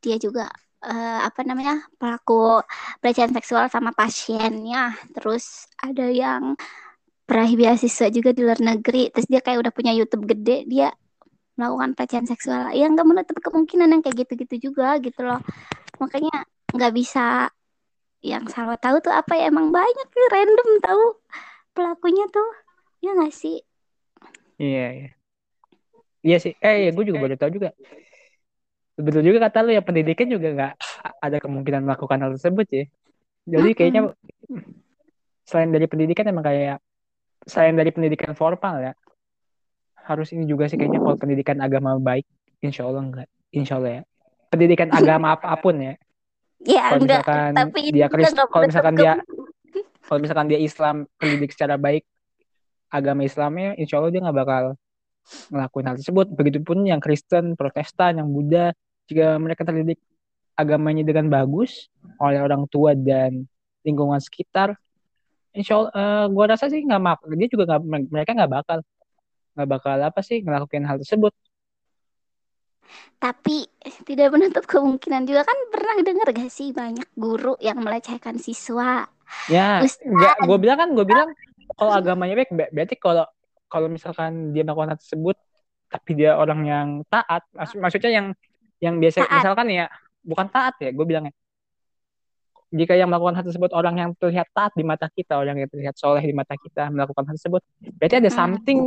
Dia 0.00 0.16
juga 0.16 0.48
uh, 0.80 1.20
apa 1.28 1.44
namanya 1.44 1.84
pelaku 2.00 2.64
pelecehan 3.04 3.36
seksual 3.36 3.68
sama 3.68 3.92
pasiennya. 3.92 4.96
Terus 5.12 5.68
ada 5.76 6.08
yang 6.08 6.56
peraih 7.28 7.52
beasiswa 7.52 8.08
juga 8.08 8.32
di 8.32 8.48
luar 8.48 8.64
negeri. 8.64 9.12
Terus 9.12 9.28
dia 9.28 9.44
kayak 9.44 9.60
udah 9.60 9.72
punya 9.76 9.92
YouTube 9.92 10.24
gede 10.24 10.64
dia 10.64 10.88
melakukan 11.60 11.92
pelecehan 11.92 12.24
seksual. 12.24 12.72
Yang 12.72 12.96
nggak 12.96 13.08
menutup 13.12 13.36
kemungkinan 13.44 13.92
yang 13.92 14.00
kayak 14.00 14.24
gitu-gitu 14.24 14.72
juga 14.72 14.96
gitu 15.04 15.20
loh. 15.20 15.44
Makanya 16.00 16.48
nggak 16.76 16.94
bisa. 16.94 17.50
Yang 18.20 18.52
salah 18.52 18.78
tahu 18.78 19.00
tuh 19.00 19.12
apa 19.12 19.34
ya? 19.36 19.48
Emang 19.48 19.72
banyak 19.72 20.06
tuh 20.12 20.26
random 20.32 20.70
tahu 20.84 21.04
pelakunya 21.72 22.24
tuh. 22.30 22.50
Ya 23.00 23.16
nggak 23.16 23.34
sih? 23.34 23.60
Iya 24.60 24.86
iya. 24.92 25.10
Iya 26.26 26.36
sih. 26.42 26.52
Eh 26.60 26.88
ya 26.88 26.90
gue 26.92 27.04
juga 27.04 27.18
baru 27.24 27.36
tahu 27.36 27.50
juga. 27.60 27.70
Betul 28.96 29.28
juga 29.28 29.48
kata 29.48 29.60
lu 29.60 29.76
ya 29.76 29.84
pendidikan 29.84 30.28
juga 30.28 30.48
nggak 30.56 30.74
ada 31.20 31.38
kemungkinan 31.42 31.84
melakukan 31.84 32.18
hal 32.22 32.30
tersebut 32.38 32.66
ya 32.72 32.84
jadi 33.46 33.68
kayaknya 33.78 34.02
selain 35.46 35.70
dari 35.70 35.86
pendidikan 35.86 36.26
emang 36.26 36.42
kayak 36.42 36.82
selain 37.46 37.78
dari 37.78 37.94
pendidikan 37.94 38.34
formal 38.34 38.82
ya 38.82 38.92
harus 40.06 40.34
ini 40.34 40.46
juga 40.46 40.66
sih 40.66 40.78
kayaknya 40.78 41.02
kalau 41.02 41.18
pendidikan 41.18 41.58
agama 41.62 41.98
baik 41.98 42.26
insya 42.62 42.86
Allah 42.86 43.02
enggak 43.06 43.28
insya 43.54 43.78
Allah 43.78 44.02
ya. 44.02 44.02
Pendidikan 44.46 44.94
agama 44.94 45.34
apa 45.34 45.50
pun 45.58 45.74
ya 45.82 45.98
ya 46.66 46.82
kalau 46.92 47.02
misalkan 47.06 47.52
tapi 47.54 47.80
dia 47.94 48.06
Kristen 48.10 48.44
kalau 48.50 48.64
misalkan 48.66 48.94
dia 48.98 49.12
kalau 50.06 50.18
misalkan 50.22 50.46
dia 50.50 50.60
Islam 50.60 50.96
pendidik 51.16 51.50
secara 51.54 51.78
baik 51.78 52.02
agama 52.90 53.22
Islamnya 53.22 53.78
insya 53.78 53.98
Allah 54.02 54.10
dia 54.10 54.22
nggak 54.22 54.36
bakal 54.36 54.64
ngelakuin 55.50 55.86
hal 55.90 55.96
tersebut 55.98 56.26
begitupun 56.34 56.86
yang 56.86 57.02
Kristen 57.02 57.58
Protestan 57.58 58.18
yang 58.18 58.30
Buddha 58.30 58.74
jika 59.06 59.38
mereka 59.38 59.62
terdidik 59.62 59.98
agamanya 60.56 61.04
dengan 61.04 61.28
bagus 61.28 61.92
oleh 62.16 62.40
orang 62.40 62.64
tua 62.66 62.96
dan 62.96 63.44
lingkungan 63.86 64.18
sekitar, 64.18 64.74
insya 65.54 65.78
Allah, 65.78 65.92
uh, 65.92 66.00
eh, 66.00 66.24
gue 66.32 66.44
rasa 66.48 66.64
sih 66.72 66.82
nggak 66.82 67.02
mak, 67.02 67.18
dia 67.36 67.48
juga 67.52 67.64
nggak, 67.70 67.82
mereka 68.10 68.30
nggak 68.34 68.50
bakal, 68.50 68.78
nggak 69.54 69.68
bakal 69.68 69.96
apa 70.00 70.20
sih 70.24 70.42
ngelakuin 70.42 70.88
hal 70.88 70.98
tersebut. 70.98 71.30
Tapi 73.16 73.66
tidak 74.04 74.34
menutup 74.34 74.64
kemungkinan 74.68 75.24
juga 75.24 75.42
kan 75.46 75.58
pernah 75.72 75.94
dengar 76.04 76.28
gak 76.32 76.52
sih 76.52 76.70
banyak 76.70 77.08
guru 77.16 77.56
yang 77.60 77.80
melecehkan 77.80 78.36
siswa. 78.36 79.08
Ya, 79.50 79.82
nggak, 79.82 80.46
gue 80.46 80.58
bilang 80.62 80.78
kan, 80.78 80.88
gue 80.94 81.02
bilang 81.02 81.28
kalau 81.74 81.92
agamanya 81.98 82.38
baik, 82.38 82.54
berarti 82.70 82.94
kalau 82.94 83.26
kalau 83.66 83.90
misalkan 83.90 84.54
dia 84.54 84.62
melakukan 84.62 84.94
hal 84.94 85.00
tersebut, 85.02 85.34
tapi 85.90 86.10
dia 86.14 86.38
orang 86.38 86.60
yang 86.62 86.88
taat, 87.10 87.42
maksud, 87.50 87.76
maksudnya 87.82 88.10
yang 88.14 88.26
yang 88.78 89.00
biasa 89.00 89.24
taat. 89.24 89.32
misalkan 89.40 89.66
ya 89.72 89.86
bukan 90.20 90.46
taat 90.52 90.74
ya 90.82 90.90
gue 90.92 91.06
bilangnya 91.06 91.34
jika 92.74 92.98
yang 92.98 93.08
melakukan 93.08 93.40
hal 93.40 93.44
tersebut 93.46 93.70
orang 93.72 93.94
yang 93.96 94.10
terlihat 94.18 94.50
taat 94.52 94.74
di 94.74 94.84
mata 94.84 95.06
kita 95.08 95.38
orang 95.38 95.56
yang 95.62 95.70
terlihat 95.70 95.94
soleh 95.96 96.20
di 96.20 96.34
mata 96.34 96.58
kita 96.58 96.90
melakukan 96.92 97.24
hal 97.30 97.34
tersebut 97.38 97.62
berarti 97.96 98.16
ada 98.20 98.30
hmm. 98.30 98.36
something 98.36 98.80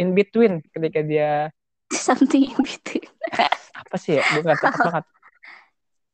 in 0.00 0.16
between 0.16 0.64
ketika 0.72 1.00
dia 1.04 1.52
something 2.08 2.48
in 2.48 2.60
between 2.60 3.06
apa 3.76 3.96
sih 4.00 4.18
ya 4.18 4.24
gue 4.32 4.42
nggak 4.44 4.60
tahu 4.60 4.76
banget 4.88 5.04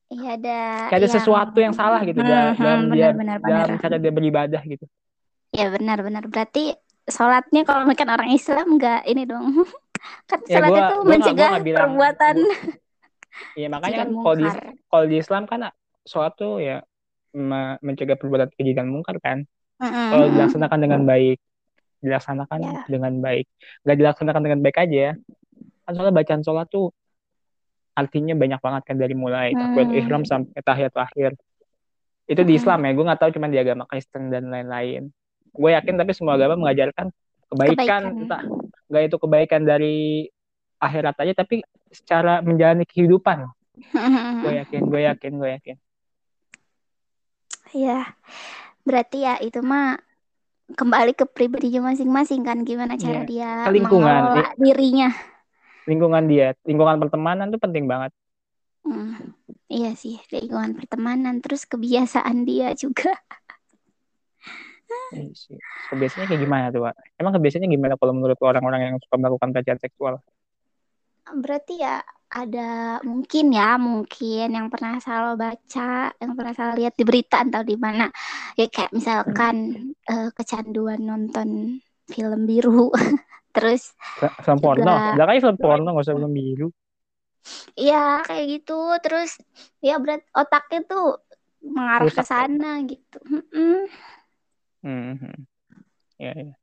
Iya 0.09 0.41
ada. 0.41 0.61
Kayak 0.89 1.01
ada 1.05 1.05
yang... 1.05 1.17
sesuatu 1.21 1.59
yang 1.61 1.75
salah 1.77 2.01
gitu 2.01 2.21
hmm, 2.25 2.29
dalam, 2.29 2.53
hmm, 2.57 2.93
dia 2.97 3.09
benar, 3.13 3.37
dalam 3.45 3.77
cara 3.77 3.97
dia 4.01 4.13
beribadah 4.13 4.63
gitu. 4.65 4.89
Ya 5.53 5.69
benar 5.69 6.01
benar 6.01 6.25
berarti 6.29 6.73
sholatnya 7.05 7.69
kalau 7.69 7.85
mungkin 7.85 8.09
orang 8.09 8.33
Islam 8.33 8.81
nggak 8.81 9.05
ini 9.05 9.29
dong. 9.29 9.69
kan 10.31 10.41
ya, 10.49 10.65
sholat 10.65 10.71
gua, 10.73 10.81
itu 10.81 10.97
gua 10.97 11.11
mencegah 11.13 11.37
gak, 11.37 11.53
gua 11.53 11.67
bilang, 11.67 11.81
perbuatan. 11.85 12.37
Iya 13.55 13.69
makanya 13.69 13.97
kan 14.01 14.09
kalau 14.17 14.37
di 14.41 14.47
kalau 14.89 15.05
di 15.05 15.17
Islam 15.21 15.43
kan 15.45 15.61
suatu 16.09 16.49
ya 16.57 16.81
mencegah 17.85 18.17
perbuatan 18.17 18.49
keji 18.57 18.73
dan 18.73 18.89
mungkar 18.89 19.21
kan. 19.21 19.45
Mm-hmm. 19.79 20.09
Kalau 20.11 20.27
dilaksanakan 20.33 20.79
dengan 20.81 21.03
baik. 21.05 21.39
dilaksanakan 21.99 22.59
Ya. 22.63 22.87
dengan 22.87 23.19
baik 23.19 23.51
nggak 23.83 23.97
dilaksanakan 23.99 24.43
dengan 24.47 24.61
baik 24.63 24.77
aja 24.87 24.99
ya 25.11 25.13
kan 25.89 25.97
soalnya 25.97 26.13
bacaan 26.13 26.45
sholat 26.45 26.69
tuh 26.69 26.93
artinya 27.97 28.37
banyak 28.37 28.61
banget 28.61 28.83
kan 28.85 28.97
dari 29.01 29.17
mulai 29.17 29.57
Hmm. 29.57 29.89
ihram 29.91 30.23
sampai 30.23 30.61
tahiyatul 30.61 31.01
akhir 31.03 31.31
itu 32.29 32.43
di 32.45 32.53
Mm-mm. 32.53 32.61
Islam 32.61 32.79
ya 32.85 32.91
gue 32.93 33.05
nggak 33.09 33.21
tahu 33.25 33.31
cuma 33.33 33.49
di 33.49 33.57
agama 33.57 33.89
Kristen 33.89 34.29
dan 34.29 34.53
lain-lain 34.53 35.09
gue 35.49 35.71
yakin 35.73 35.97
tapi 35.97 36.13
semua 36.13 36.37
agama 36.37 36.61
mengajarkan 36.61 37.09
kebaikan, 37.49 37.75
Kebaikan. 37.75 38.03
entah 38.29 38.43
nggak 38.87 39.03
itu 39.03 39.17
kebaikan 39.17 39.63
dari 39.65 40.29
akhirat 40.79 41.17
aja 41.19 41.33
tapi 41.35 41.65
secara 41.89 42.45
menjalani 42.45 42.85
kehidupan 42.85 43.49
gue 44.45 44.53
yakin 44.61 44.83
gue 44.85 45.01
yakin 45.09 45.33
gue 45.35 45.51
yakin 45.57 45.77
Ya, 47.69 48.17
berarti 48.81 49.21
ya 49.21 49.37
itu 49.45 49.61
mah 49.61 50.01
kembali 50.73 51.13
ke 51.13 51.29
pribadinya 51.29 51.93
masing-masing 51.93 52.41
kan 52.41 52.65
gimana 52.65 52.97
cara 52.97 53.25
Iya. 53.25 53.29
dia 53.29 53.51
Ke 53.61 53.73
lingkungan. 53.73 54.09
mengelola 54.09 54.47
dirinya. 54.57 55.09
Lingkungan 55.89 56.25
dia 56.29 56.53
lingkungan 56.69 56.97
pertemanan 57.03 57.49
tuh 57.49 57.61
penting 57.61 57.89
banget 57.89 58.13
Hmm, 58.89 59.37
iya 59.69 59.93
sih, 59.93 60.17
lingkungan 60.33 60.73
pertemanan 60.79 61.45
terus 61.45 61.69
kebiasaan 61.69 62.49
dia 62.49 62.73
juga. 62.73 63.13
Iya 65.13 65.29
kebiasaannya 65.93 66.29
kayak 66.33 66.41
gimana 66.41 66.67
tuh 66.73 66.81
Pak? 66.89 66.95
emang 67.21 67.33
kebiasaannya 67.37 67.69
gimana 67.69 67.95
kalau 68.01 68.13
menurut 68.17 68.39
orang-orang 68.41 68.81
yang 68.89 68.97
suka 68.97 69.21
melakukan 69.21 69.49
pelecehan 69.53 69.81
seksual 69.81 70.15
Berarti 71.29 71.85
ya 71.85 72.01
ada 72.33 73.01
mungkin 73.05 73.53
ya, 73.53 73.77
mungkin 73.77 74.49
yang 74.49 74.73
pernah 74.73 74.97
saya 74.97 75.37
baca, 75.37 76.13
yang 76.17 76.33
pernah 76.33 76.55
saya 76.57 76.73
lihat 76.73 76.97
di 76.97 77.05
berita 77.05 77.45
atau 77.45 77.61
di 77.61 77.77
mana. 77.77 78.09
Ya 78.57 78.65
kayak 78.69 78.97
misalkan 78.97 79.57
eh, 80.09 80.33
kecanduan 80.33 81.05
nonton 81.05 81.81
film 82.09 82.49
biru. 82.49 82.89
Terus 83.55 83.83
film 84.45 84.59
porno 84.65 84.93
udah 85.15 85.25
kayak 85.29 85.43
film 85.45 85.59
porno 85.59 85.89
nggak 85.95 86.05
usah 86.07 86.17
film 86.17 86.33
biru 86.35 86.69
ya 87.79 88.23
kayak 88.27 88.47
gitu. 88.59 88.79
Terus 89.05 89.31
ya 89.85 89.95
berat 90.03 90.23
otaknya 90.35 90.81
tuh 90.91 91.05
mengarah 91.63 92.07
ke 92.07 92.23
Rusak. 92.23 92.27
sana 92.27 92.71
gitu. 92.87 93.19
Mm-mm. 93.27 93.89
Mhm. 94.83 95.47
ya 96.19 96.33
ya 96.35 96.55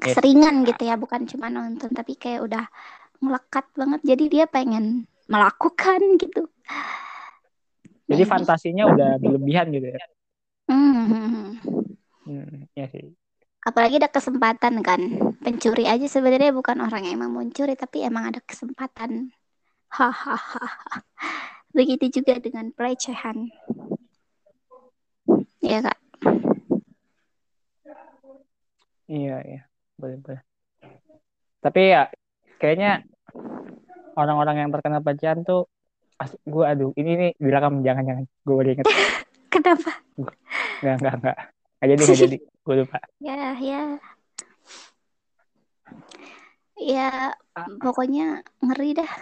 Keseringan 0.00 0.64
gitu 0.64 0.82
ya, 0.88 0.94
bukan 0.96 1.28
cuma 1.28 1.46
nonton 1.52 1.90
tapi 1.92 2.16
kayak 2.16 2.40
udah 2.46 2.64
ngelekat 3.22 3.66
banget. 3.76 4.00
Jadi 4.10 4.24
dia 4.32 4.44
pengen 4.48 5.04
melakukan 5.32 6.00
gitu. 6.22 6.42
jadi 8.10 8.22
Nah, 8.22 8.30
fantasinya 8.32 8.84
udah 8.92 9.08
berlebihan 9.22 9.66
gitu 9.74 9.86
ya 9.94 10.00
Hmm. 10.68 11.58
Hmm, 12.24 12.68
ya 12.78 12.84
sih 12.92 13.04
Apalagi 13.70 14.02
ada 14.02 14.10
kesempatan 14.10 14.82
kan. 14.82 15.00
Pencuri 15.46 15.86
aja 15.86 16.02
sebenarnya 16.10 16.50
bukan 16.50 16.82
orang 16.82 17.06
yang 17.06 17.22
emang 17.22 17.38
mencuri, 17.38 17.78
tapi 17.78 18.02
emang 18.02 18.34
ada 18.34 18.42
kesempatan. 18.42 19.30
Hahaha. 19.94 20.66
Begitu 21.70 22.18
juga 22.18 22.42
dengan 22.42 22.74
pelecehan. 22.74 23.46
Iya 25.62 25.86
kak. 25.86 25.98
Iya, 29.06 29.36
iya. 29.46 29.62
Boleh, 29.94 30.18
boleh. 30.18 30.42
Tapi 31.62 31.80
ya, 31.94 32.10
kayaknya 32.58 33.06
orang-orang 34.18 34.66
yang 34.66 34.70
terkena 34.74 34.98
pelecehan 34.98 35.46
tuh, 35.46 35.70
gue 36.42 36.64
aduh, 36.66 36.90
ini 36.98 37.10
nih 37.14 37.30
direkam 37.38 37.86
jangan-jangan. 37.86 38.26
Gue 38.42 38.54
baru 38.58 38.68
inget. 38.74 38.86
Kenapa? 39.54 39.94
Enggak, 40.18 40.94
enggak, 40.98 41.14
enggak. 41.22 41.36
Nggak 41.78 41.86
jadi, 41.86 42.02
nggak 42.02 42.18
jadi. 42.18 42.36
Gue 42.66 42.74
lupa. 42.82 42.98
Ya, 43.20 43.52
ya. 43.60 44.00
Ya, 46.80 47.36
pokoknya 47.76 48.40
ngeri 48.64 48.96
dah. 48.96 49.12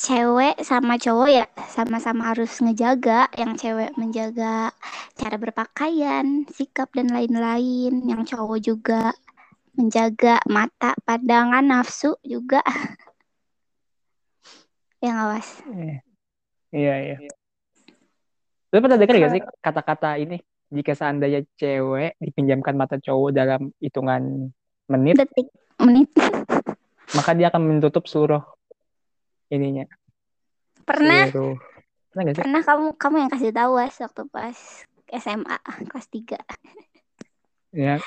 Cewek 0.00 0.56
sama 0.64 0.96
cowok 0.96 1.28
ya 1.28 1.44
sama-sama 1.68 2.32
harus 2.32 2.48
ngejaga. 2.64 3.28
Yang 3.36 3.52
cewek 3.60 3.92
menjaga 4.00 4.72
cara 5.20 5.36
berpakaian, 5.36 6.48
sikap 6.48 6.88
dan 6.96 7.12
lain-lain. 7.12 8.08
Yang 8.08 8.32
cowok 8.32 8.58
juga 8.64 9.12
menjaga 9.76 10.40
mata, 10.48 10.96
pandangan, 11.04 11.60
nafsu 11.60 12.16
juga. 12.24 12.64
ya 15.04 15.12
nggak 15.12 15.28
was? 15.28 15.48
Iya, 16.72 16.94
iya. 17.04 17.16
Lu 18.72 18.80
pernah 18.80 18.96
denger 18.96 19.16
gak 19.20 19.32
sih 19.36 19.44
kata-kata 19.60 20.16
ini? 20.16 20.40
Jika 20.70 20.94
seandainya 20.94 21.42
cewek 21.58 22.14
dipinjamkan 22.22 22.78
mata 22.78 22.94
cowok 22.94 23.30
dalam 23.34 23.74
hitungan 23.82 24.54
menit, 24.86 25.18
Detik, 25.18 25.50
menit. 25.82 26.10
maka 27.14 27.34
dia 27.34 27.50
akan 27.50 27.62
menutup 27.66 28.06
seluruh 28.06 28.42
ininya. 29.50 29.86
Pernah? 30.86 31.26
Seluruh. 31.30 31.58
Pernah 32.10 32.22
gak 32.26 32.34
sih? 32.34 32.42
Pernah 32.46 32.62
kamu 32.62 32.86
kamu 32.98 33.16
yang 33.18 33.30
kasih 33.30 33.50
tahu 33.54 33.70
was 33.78 33.96
waktu 33.98 34.22
pas 34.30 34.58
SMA 35.10 35.56
kelas 35.90 36.06
3. 36.06 36.38
Ya, 37.70 38.02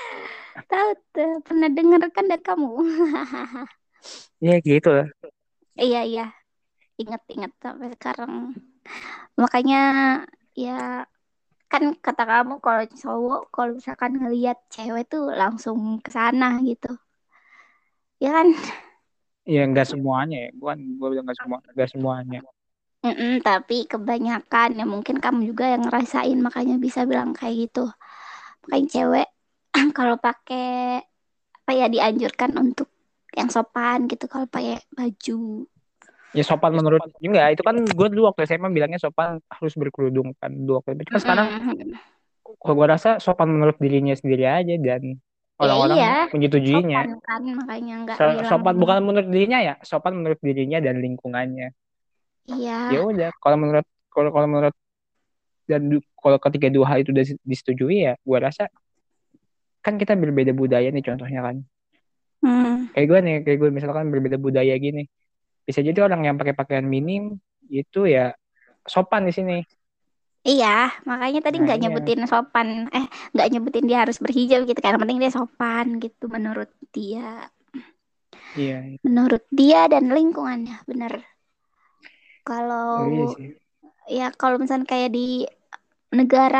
Tahu 0.67 0.89
tuh, 1.15 1.39
pernah 1.43 1.71
dengar 1.71 2.03
kan 2.11 2.27
dari 2.27 2.43
kamu. 2.43 2.71
ya 4.43 4.55
gitu 4.59 4.89
lah. 4.91 5.07
iya, 5.75 6.03
iya. 6.03 6.25
Ingat-ingat 6.99 7.51
sampai 7.59 7.89
sekarang. 7.95 8.53
Makanya 9.39 9.81
ya 10.53 11.07
kan 11.73 11.83
kata 12.05 12.23
kamu 12.31 12.53
kalau 12.65 12.83
cowok 13.01 13.39
kalau 13.53 13.71
misalkan 13.79 14.11
ngelihat 14.21 14.57
cewek 14.73 15.03
tuh 15.11 15.23
langsung 15.41 15.79
ke 16.05 16.09
sana 16.17 16.45
gitu. 16.69 16.87
Ya 18.19 18.31
kan? 18.33 18.47
Ya 19.53 19.61
nggak 19.69 19.87
semuanya 19.91 20.37
ya. 20.45 20.49
Gue 20.59 20.71
gue 20.99 21.07
bilang 21.11 21.25
nggak 21.27 21.39
semua, 21.41 21.57
nggak 21.75 21.89
semuanya. 21.93 22.39
Mm-mm, 23.03 23.43
tapi 23.43 23.83
kebanyakan 23.91 24.69
ya 24.79 24.85
mungkin 24.93 25.17
kamu 25.23 25.39
juga 25.51 25.65
yang 25.75 25.83
ngerasain 25.87 26.39
makanya 26.39 26.75
bisa 26.85 27.03
bilang 27.09 27.31
kayak 27.35 27.55
gitu. 27.67 27.83
Makanya 28.63 28.87
cewek 28.95 29.27
kalau 29.97 30.15
pakai 30.25 31.03
apa 31.63 31.71
ya 31.79 31.87
dianjurkan 31.95 32.51
untuk 32.63 32.87
yang 33.37 33.49
sopan 33.55 33.99
gitu 34.11 34.25
kalau 34.31 34.47
pakai 34.47 34.79
baju. 34.97 35.67
Ya 36.33 36.41
sopan 36.41 36.73
menurut 36.73 37.01
enggak 37.21 37.53
itu 37.53 37.61
kan 37.61 37.77
gue 37.77 38.07
dulu 38.09 38.25
waktu 38.25 38.49
SMA 38.49 38.73
bilangnya 38.73 38.97
sopan 38.97 39.37
harus 39.53 39.73
berkerudung 39.77 40.33
kan 40.41 40.49
dulu 40.49 40.81
waktu 40.81 40.97
itu. 40.97 41.13
Cuma 41.13 41.21
sekarang 41.21 41.47
kalau 42.57 42.73
gue 42.73 42.87
rasa 42.89 43.21
sopan 43.21 43.53
menurut 43.53 43.77
dirinya 43.77 44.17
sendiri 44.17 44.49
aja 44.49 44.73
dan 44.81 45.21
orang-orang 45.61 45.97
iya. 46.01 46.17
menyetujuinya. 46.33 47.01
sopan 47.05 47.21
kan 47.21 47.41
makanya 47.53 47.95
nggak 48.01 48.15
So- 48.17 48.43
sopan 48.49 48.75
bukan 48.81 49.05
menurut 49.05 49.29
dirinya 49.29 49.59
ya, 49.61 49.73
sopan 49.85 50.17
menurut 50.17 50.41
dirinya 50.41 50.81
dan 50.81 50.97
lingkungannya. 50.99 51.69
iya 52.49 52.89
Ya 52.89 52.99
udah, 53.05 53.29
kalau 53.37 53.57
menurut 53.61 53.85
kalau 54.09 54.29
kalau 54.33 54.47
menurut 54.49 54.75
dan 55.69 56.01
kalau 56.19 56.37
ketiga 56.43 56.67
dua 56.67 56.85
hal 56.91 57.05
itu 57.05 57.13
udah 57.15 57.25
disetujui 57.45 58.09
ya, 58.09 58.17
gue 58.19 58.37
rasa 58.41 58.67
kan 59.83 60.01
kita 60.01 60.17
berbeda 60.17 60.51
budaya 60.55 60.89
nih 60.89 61.03
contohnya 61.03 61.45
kan. 61.45 61.55
Hmm, 62.43 62.91
Kayak 62.91 63.07
gue 63.07 63.19
nih, 63.23 63.35
kayak 63.47 63.57
gue 63.61 63.69
misalkan 63.71 64.11
berbeda 64.11 64.35
budaya 64.35 64.75
gini. 64.75 65.07
Bisa 65.67 65.79
jadi 65.87 65.99
orang 66.07 66.21
yang 66.27 66.35
pakai 66.39 66.55
pakaian 66.55 66.87
minim 66.87 67.39
itu 67.71 68.05
ya 68.07 68.35
sopan 68.83 69.23
di 69.27 69.33
sini. 69.33 69.57
iya 70.43 70.91
makanya 71.09 71.39
tadi 71.45 71.57
Nah, 71.57 71.63
nggak 71.63 71.77
iya. 71.79 71.83
nyebutin 71.87 72.21
sopan 72.31 72.67
eh 72.91 73.05
nggak 73.33 73.47
nyebutin 73.51 73.85
dia 73.89 73.97
harus 74.03 74.17
berhijab 74.23 74.59
gitu 74.67 74.79
karena 74.83 74.99
penting 75.01 75.19
dia 75.23 75.31
sopan 75.31 75.85
gitu 76.03 76.23
menurut 76.27 76.67
dia 76.95 77.47
Iya, 78.53 78.99
menurut 79.05 79.43
dia 79.51 79.87
dan 79.91 80.03
lingkungannya 80.11 80.77
bener 80.89 81.13
oh, 82.95 83.05
iya 83.07 83.23
kalau 83.23 83.33
sih. 83.35 83.49
ya 84.09 84.27
kalau 84.35 84.57
misalnya 84.61 84.87
kayak 84.89 85.09
di 85.15 85.47
negara 86.13 86.59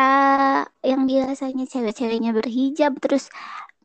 yang 0.82 1.06
biasanya 1.06 1.66
cewek-ceweknya 1.70 2.32
berhijab 2.34 2.98
terus 3.04 3.30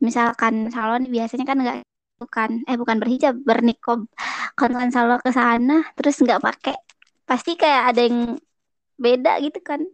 misalkan 0.01 0.71
salon 0.75 1.05
biasanya 1.11 1.45
kan 1.45 1.59
nggak 1.61 1.79
bukan 2.19 2.67
eh 2.67 2.75
bukan 2.75 2.99
berhijab 2.99 3.39
bernikob 3.47 4.11
misalkan 4.59 4.91
salon 4.91 5.23
ke 5.23 5.31
sana 5.31 5.87
terus 5.95 6.19
nggak 6.19 6.43
pakai 6.43 6.75
pasti 7.23 7.55
kayak 7.55 7.95
ada 7.95 8.01
yang 8.11 8.35
beda 8.99 9.39
gitu 9.39 9.63
kan 9.63 9.87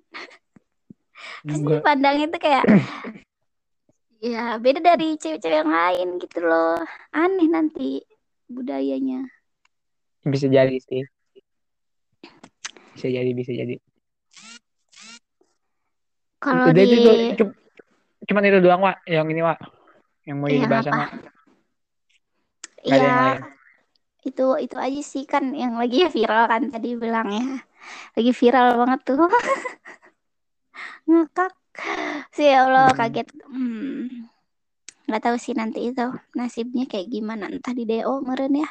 pasti 1.44 1.68
dipandang 1.68 2.16
itu 2.24 2.36
kayak 2.40 2.64
ya 4.24 4.56
beda 4.56 4.80
dari 4.80 5.20
cewek-cewek 5.20 5.60
yang 5.60 5.68
lain 5.68 6.08
gitu 6.16 6.40
loh 6.40 6.80
aneh 7.12 7.48
nanti 7.52 8.00
budayanya 8.48 9.28
Bisa 10.24 10.48
jadi 10.48 10.80
sih. 10.80 11.04
Bisa 12.96 13.12
jadi, 13.12 13.28
bisa 13.36 13.52
jadi. 13.52 13.76
kalau 16.40 16.72
itu, 16.72 16.80
di 16.80 16.96
tuh, 17.04 17.16
cu- 17.36 17.56
cuman 18.24 18.48
itu 18.48 18.58
doang, 18.64 18.80
Wak. 18.80 19.04
Yang 19.04 19.26
ini, 19.36 19.42
Wak. 19.44 19.58
Yang 20.24 20.36
mau 20.40 20.48
Yang 20.48 20.60
dibahas 20.64 20.84
sama. 20.88 21.04
Yang 22.84 23.00
ya 23.00 23.18
itu 24.24 24.46
itu 24.60 24.76
aja 24.76 25.00
sih. 25.04 25.24
Kan 25.28 25.52
yang 25.52 25.76
lagi 25.76 26.04
ya 26.04 26.08
viral 26.08 26.44
kan 26.48 26.62
tadi 26.72 26.96
bilangnya. 26.96 27.64
Lagi 28.16 28.32
viral 28.32 28.68
banget 28.80 29.00
tuh. 29.04 29.28
Ngakak. 31.08 31.52
Sih 32.32 32.48
ya 32.48 32.64
Allah 32.64 32.92
Hmm. 32.92 32.98
kaget. 32.98 33.28
Hmm. 33.48 34.28
nggak 35.04 35.20
tahu 35.20 35.36
sih 35.36 35.52
nanti 35.52 35.92
itu 35.92 36.00
nasibnya 36.32 36.88
kayak 36.88 37.12
gimana. 37.12 37.52
Entah 37.52 37.76
di 37.76 37.84
DO 37.84 38.24
meren 38.24 38.56
ya. 38.56 38.68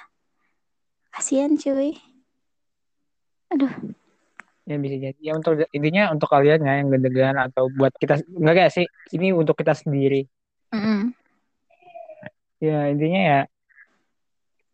Kasihan 1.13 1.53
cuy. 1.53 1.93
Aduh. 3.53 3.69
Ya 4.65 4.81
bisa 4.81 4.97
jadi. 4.97 5.19
Ya 5.21 5.37
untuk 5.37 5.61
intinya 5.69 6.09
untuk 6.09 6.25
kalian 6.33 6.65
ya 6.65 6.81
yang 6.81 6.89
gendegan 6.89 7.37
atau 7.37 7.69
buat 7.69 7.93
kita 8.01 8.17
enggak 8.33 8.55
kayak 8.65 8.73
sih? 8.73 8.85
Ini 9.13 9.29
untuk 9.37 9.53
kita 9.53 9.77
sendiri. 9.77 10.25
Mm-mm. 10.73 11.13
ya 12.57 12.89
intinya 12.89 13.21
ya 13.21 13.39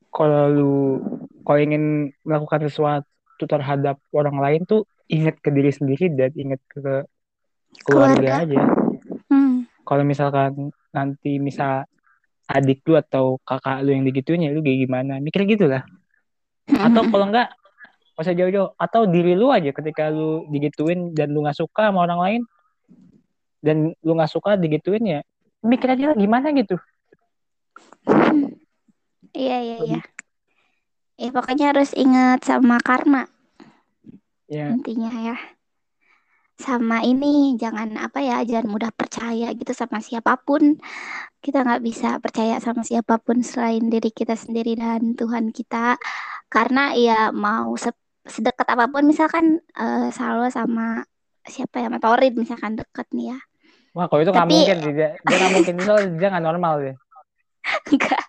kalau 0.10 0.44
lu 0.50 0.74
kalau 1.46 1.60
ingin 1.62 2.14
melakukan 2.26 2.66
sesuatu 2.70 3.44
terhadap 3.46 3.98
orang 4.14 4.38
lain 4.38 4.62
tuh 4.66 4.86
ingat 5.10 5.38
ke 5.42 5.50
diri 5.50 5.74
sendiri 5.74 6.10
dan 6.14 6.30
ingat 6.38 6.62
ke 6.70 7.06
keluarga, 7.86 8.18
Keluarga. 8.18 8.32
aja. 8.46 8.62
Hmm. 9.30 9.66
kalau 9.86 10.04
misalkan 10.06 10.74
nanti 10.90 11.38
misal 11.38 11.86
adik 12.50 12.82
lu 12.90 12.98
atau 12.98 13.38
kakak 13.46 13.86
lu 13.86 13.94
yang 13.94 14.06
digituin 14.06 14.42
ya 14.46 14.50
lu 14.50 14.62
kayak 14.66 14.90
gimana? 14.90 15.22
Mikir 15.22 15.46
gitu 15.46 15.70
lah 15.70 15.86
atau 16.70 17.02
kalau 17.10 17.30
enggak 17.30 17.50
nggak 18.14 18.26
usah 18.26 18.36
jauh-jauh. 18.36 18.70
Atau 18.78 19.10
diri 19.10 19.34
lu 19.34 19.50
aja 19.50 19.70
ketika 19.74 20.10
lu 20.14 20.46
digituin 20.50 21.14
dan 21.18 21.34
lu 21.34 21.42
nggak 21.46 21.58
suka 21.58 21.90
sama 21.90 22.06
orang 22.06 22.20
lain 22.22 22.42
dan 23.62 23.92
lu 24.04 24.12
nggak 24.14 24.30
suka 24.32 24.56
digituin 24.56 25.04
ya 25.04 25.20
mikir 25.60 25.92
aja 25.92 26.14
lah 26.14 26.18
gimana 26.18 26.56
gitu 26.56 26.80
Iya 29.34 29.58
iya 29.62 29.78
iya. 29.86 30.02
Ya 31.20 31.30
pokoknya 31.36 31.76
harus 31.76 31.92
ingat 31.94 32.44
sama 32.48 32.80
karma 32.80 33.28
ya 34.50 34.72
intinya 34.74 35.12
ya. 35.14 35.38
Sama 36.60 37.00
ini 37.08 37.56
jangan 37.56 37.96
apa 37.96 38.20
ya, 38.20 38.44
jangan 38.44 38.68
mudah 38.68 38.92
percaya 38.92 39.48
gitu 39.56 39.72
sama 39.72 40.04
siapa 40.04 40.36
pun. 40.44 40.76
Kita 41.40 41.64
nggak 41.64 41.80
bisa 41.80 42.20
percaya 42.20 42.60
sama 42.60 42.84
siapa 42.84 43.16
pun 43.16 43.40
selain 43.40 43.88
diri 43.88 44.12
kita 44.12 44.36
sendiri 44.36 44.76
dan 44.76 45.16
Tuhan 45.16 45.56
kita. 45.56 45.96
Karena 46.52 46.92
ya 47.00 47.32
mau 47.32 47.80
se- 47.80 47.96
sedekat 48.28 48.68
apa 48.68 48.92
pun 48.92 49.08
misalkan 49.08 49.64
eh, 49.72 50.10
Salwa 50.12 50.52
sama 50.52 51.08
siapa 51.48 51.80
ya, 51.80 51.88
sama 51.88 52.00
Torid 52.04 52.36
misalkan 52.36 52.76
deket 52.76 53.08
nih 53.16 53.34
ya. 53.34 53.40
wah 53.90 54.06
kalau 54.06 54.22
itu 54.22 54.30
nggak 54.30 54.46
Tapi- 54.46 54.54
mungkin 54.54 54.78
dia 54.94 55.10
nggak 55.26 55.50
mungkin 55.50 55.74
misal 55.82 55.96
dia 56.14 56.28
nggak 56.30 56.46
normal 56.46 56.74
deh 56.78 56.96
Enggak. 57.90 58.22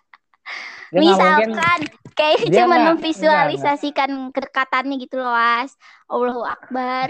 dia 0.91 0.99
nggak 0.99 1.15
mungkin. 1.15 1.49
Misalkan 1.55 1.81
kayak 2.13 2.37
Dia 2.51 2.63
cuma 2.63 2.75
memvisualisasikan 2.91 4.11
kedekatannya 4.35 4.95
gitu 4.99 5.15
loh, 5.17 5.31
Was. 5.31 5.71
Allahu 6.11 6.43
Akbar. 6.43 7.07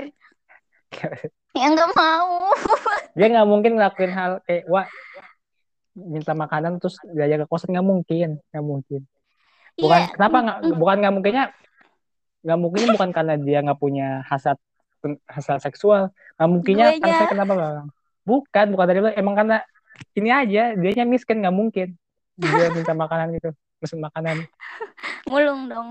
Ya 1.51 1.67
nggak 1.67 1.91
mau. 1.99 2.47
dia 3.19 3.27
nggak 3.27 3.43
mungkin 3.43 3.75
ngelakuin 3.75 4.15
hal 4.15 4.39
kayak 4.47 4.71
wah 4.71 4.87
minta 5.91 6.31
makanan 6.31 6.79
terus 6.79 6.95
gaya 7.11 7.35
ke 7.35 7.43
kosan. 7.43 7.75
Nggak 7.75 7.87
mungkin 7.91 8.29
nggak 8.55 8.63
mungkin. 8.63 9.01
Bukan 9.75 9.99
Iya. 9.99 10.15
kenapa 10.15 10.37
nggak 10.47 10.57
bukan 10.79 10.95
nggak 11.03 11.11
mungkinnya 11.19 11.45
nggak 12.47 12.55
mungkinnya 12.55 12.89
bukan 12.95 13.09
karena 13.11 13.35
dia 13.35 13.59
nggak 13.67 13.79
punya 13.83 14.23
hasrat 14.31 14.55
hasrat 15.27 15.59
seksual. 15.59 16.15
Nggak 16.39 16.49
mungkinnya 16.55 16.87
saya 17.03 17.27
kenapa 17.27 17.51
bang 17.59 17.87
bukan 18.23 18.65
bukan 18.71 18.85
dari 18.87 18.99
lu 19.03 19.09
emang 19.11 19.35
karena 19.35 19.57
ini 20.15 20.31
aja 20.31 20.71
dianya 20.79 21.03
miskin. 21.03 21.43
Nggak 21.43 21.55
mungkin. 21.55 21.87
Dia 22.39 22.71
minta 22.71 22.95
makanan 22.95 23.35
gitu 23.35 23.51
pesen 23.81 23.97
makanan 23.97 24.45
Mulung 25.25 25.65
dong. 25.65 25.89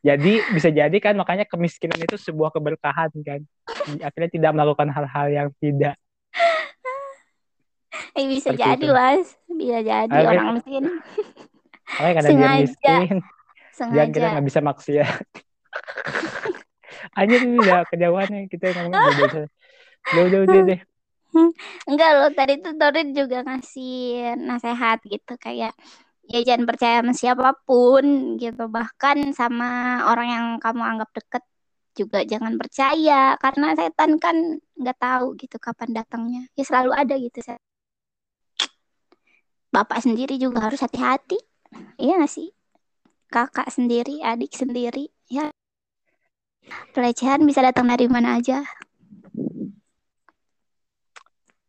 jadi 0.00 0.32
bisa 0.52 0.68
jadi 0.68 0.96
kan 1.00 1.16
makanya 1.16 1.48
kemiskinan 1.48 1.98
itu 1.98 2.14
sebuah 2.14 2.52
keberkahan 2.52 3.10
kan 3.24 3.40
akhirnya 3.98 4.30
tidak 4.30 4.50
melakukan 4.52 4.92
hal-hal 4.92 5.26
yang 5.26 5.48
tidak 5.58 5.96
Eh 8.12 8.28
bisa 8.28 8.52
Seperti 8.52 8.64
jadi, 8.64 8.86
itu. 8.88 8.92
Was. 8.92 9.28
Bisa 9.46 9.78
jadi 9.80 10.12
Oke. 10.12 10.28
orang 10.28 10.48
miskin 10.54 10.84
makanya 11.86 12.12
karena 12.12 12.28
dia 12.28 12.32
Sengaja. 12.34 12.60
miskin 12.60 13.14
jangan 13.72 14.08
kita 14.08 14.16
sengaja. 14.18 14.32
nggak 14.32 14.46
bisa 14.46 14.60
maksiat 14.60 15.24
aja 17.20 17.34
ini 17.36 17.56
udah 17.56 17.80
kejauhannya 17.86 18.40
kita 18.48 18.64
ngomongin 18.74 18.96
udah 18.98 19.14
udah 19.16 19.44
udah 20.06 20.24
udah, 20.26 20.40
udah 20.44 20.60
deh 20.66 20.80
Enggak 21.90 22.10
loh, 22.16 22.30
tadi 22.32 22.54
tuh 22.58 22.74
Torid 22.74 23.12
juga 23.12 23.44
ngasih 23.44 24.34
nasehat 24.40 25.04
gitu 25.04 25.36
kayak 25.36 25.76
ya 26.26 26.40
jangan 26.42 26.64
percaya 26.66 27.00
sama 27.02 27.12
siapa 27.14 27.48
pun 27.66 28.36
gitu. 28.38 28.66
Bahkan 28.66 29.32
sama 29.32 30.02
orang 30.10 30.28
yang 30.28 30.46
kamu 30.58 30.82
anggap 30.82 31.10
deket 31.14 31.44
juga 31.96 32.20
jangan 32.28 32.60
percaya 32.60 33.40
karena 33.40 33.72
setan 33.72 34.20
kan 34.20 34.36
nggak 34.76 34.98
tahu 35.00 35.38
gitu 35.40 35.56
kapan 35.56 35.90
datangnya. 35.96 36.42
Ya 36.58 36.64
selalu 36.66 36.90
ada 36.92 37.14
gitu. 37.16 37.38
Set. 37.40 37.60
Bapak 39.72 40.04
sendiri 40.04 40.36
juga 40.40 40.64
harus 40.66 40.80
hati-hati. 40.80 41.36
Iya 42.00 42.20
nggak 42.20 42.32
sih? 42.32 42.48
Kakak 43.26 43.68
sendiri, 43.74 44.22
adik 44.22 44.54
sendiri, 44.54 45.10
ya. 45.26 45.50
Pelecehan 46.94 47.42
bisa 47.42 47.58
datang 47.60 47.90
dari 47.90 48.06
mana 48.06 48.38
aja. 48.38 48.62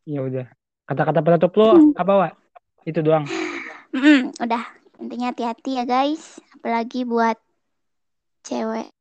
ya 0.08 0.24
udah 0.24 0.48
kata-kata 0.88 1.20
penutup 1.20 1.52
lo 1.60 1.76
Hmm. 1.76 1.92
apa 1.92 2.12
wa 2.16 2.28
itu 2.88 3.04
doang 3.04 3.28
Mm, 3.98 4.30
udah. 4.38 4.64
Intinya 5.02 5.34
hati-hati 5.34 5.82
ya 5.82 5.84
guys. 5.84 6.38
Apalagi 6.54 7.02
buat 7.02 7.34
cewek. 8.46 8.94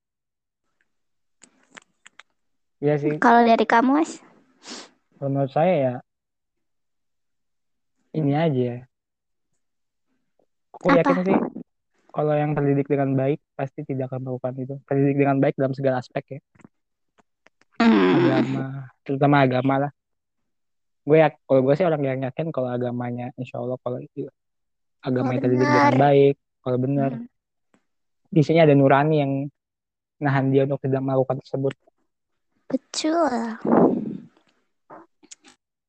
Ya 2.81 2.97
sih. 2.97 3.21
Kalau 3.21 3.45
dari 3.45 3.65
kamu 3.65 4.01
mas? 4.01 4.21
Kalau 5.17 5.29
menurut 5.33 5.53
saya 5.53 5.73
ya 5.73 5.93
ini 8.17 8.33
aja. 8.33 8.86
Aku 10.77 10.93
Apa? 10.93 10.97
yakin 11.01 11.17
sih 11.25 11.38
kalau 12.13 12.33
yang 12.33 12.57
terdidik 12.57 12.89
dengan 12.89 13.13
baik 13.13 13.38
pasti 13.53 13.86
tidak 13.86 14.10
akan 14.10 14.25
melakukan 14.25 14.53
itu. 14.57 14.75
Terdidik 14.89 15.17
dengan 15.21 15.38
baik 15.38 15.55
dalam 15.57 15.73
segala 15.77 16.01
aspek 16.01 16.38
ya. 16.38 16.41
Mm, 17.77 18.13
agama 18.17 18.65
terutama 19.05 19.36
agama 19.45 19.75
lah. 19.86 19.91
Gue 21.05 21.21
ya 21.21 21.29
kalau 21.45 21.62
gue 21.62 21.73
sih 21.77 21.86
orang 21.86 22.01
yang 22.01 22.19
yakin 22.25 22.49
kalau 22.49 22.73
agamanya 22.73 23.29
insya 23.38 23.62
Allah 23.62 23.77
kalau 23.86 24.01
Kalau 25.08 25.39
terdidik 25.39 25.63
benar. 25.63 25.88
dengan 25.88 25.96
baik 25.96 26.36
kalau 26.67 26.78
benar. 26.84 27.12
Mm. 27.15 27.26
di 28.28 28.41
sini 28.43 28.60
ada 28.60 28.76
nurani 28.76 29.15
yang 29.24 29.32
nahan 30.20 30.52
dia 30.52 30.67
untuk 30.67 30.84
tidak 30.84 31.00
melakukan 31.00 31.39
tersebut. 31.39 31.74
Betul. 32.67 33.34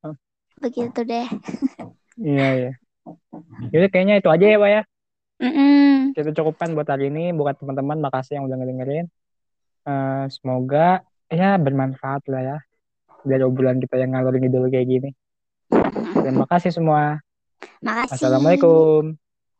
Oh. 0.07 0.15
begitu 0.63 1.03
deh. 1.03 1.27
Iya 2.19 2.47
iya. 2.55 2.71
Jadi 3.71 3.85
kayaknya 3.91 4.15
itu 4.19 4.27
aja 4.31 4.45
ya 4.47 4.57
pak 4.59 4.71
ya. 4.71 4.81
Mm-mm. 5.39 6.11
kita 6.15 6.35
cukupkan 6.35 6.75
buat 6.75 6.87
hari 6.87 7.07
ini. 7.11 7.31
Buat 7.35 7.59
teman-teman 7.59 7.99
makasih 7.99 8.39
yang 8.39 8.47
udah 8.47 8.59
ngedengerin. 8.59 9.07
Eh, 9.87 10.25
semoga 10.31 11.03
ya 11.31 11.55
bermanfaat 11.55 12.27
lah 12.27 12.41
ya. 12.43 12.57
Dari 13.23 13.43
obrolan 13.43 13.79
kita 13.83 13.99
yang 13.99 14.15
ngalor 14.15 14.35
ngidul 14.35 14.67
kayak 14.67 14.87
gini. 14.87 15.09
Terima 16.23 16.47
kasih 16.47 16.71
semua 16.71 17.23
makasih. 17.85 18.15
Assalamualaikum. 18.15 19.15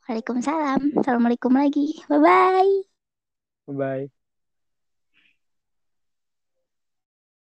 Waalaikumsalam. 0.07 0.79
Assalamualaikum 0.99 1.53
lagi. 1.55 2.03
Bye 2.09 2.19
bye 2.19 2.89
bye 3.67 3.73
bye 3.75 4.18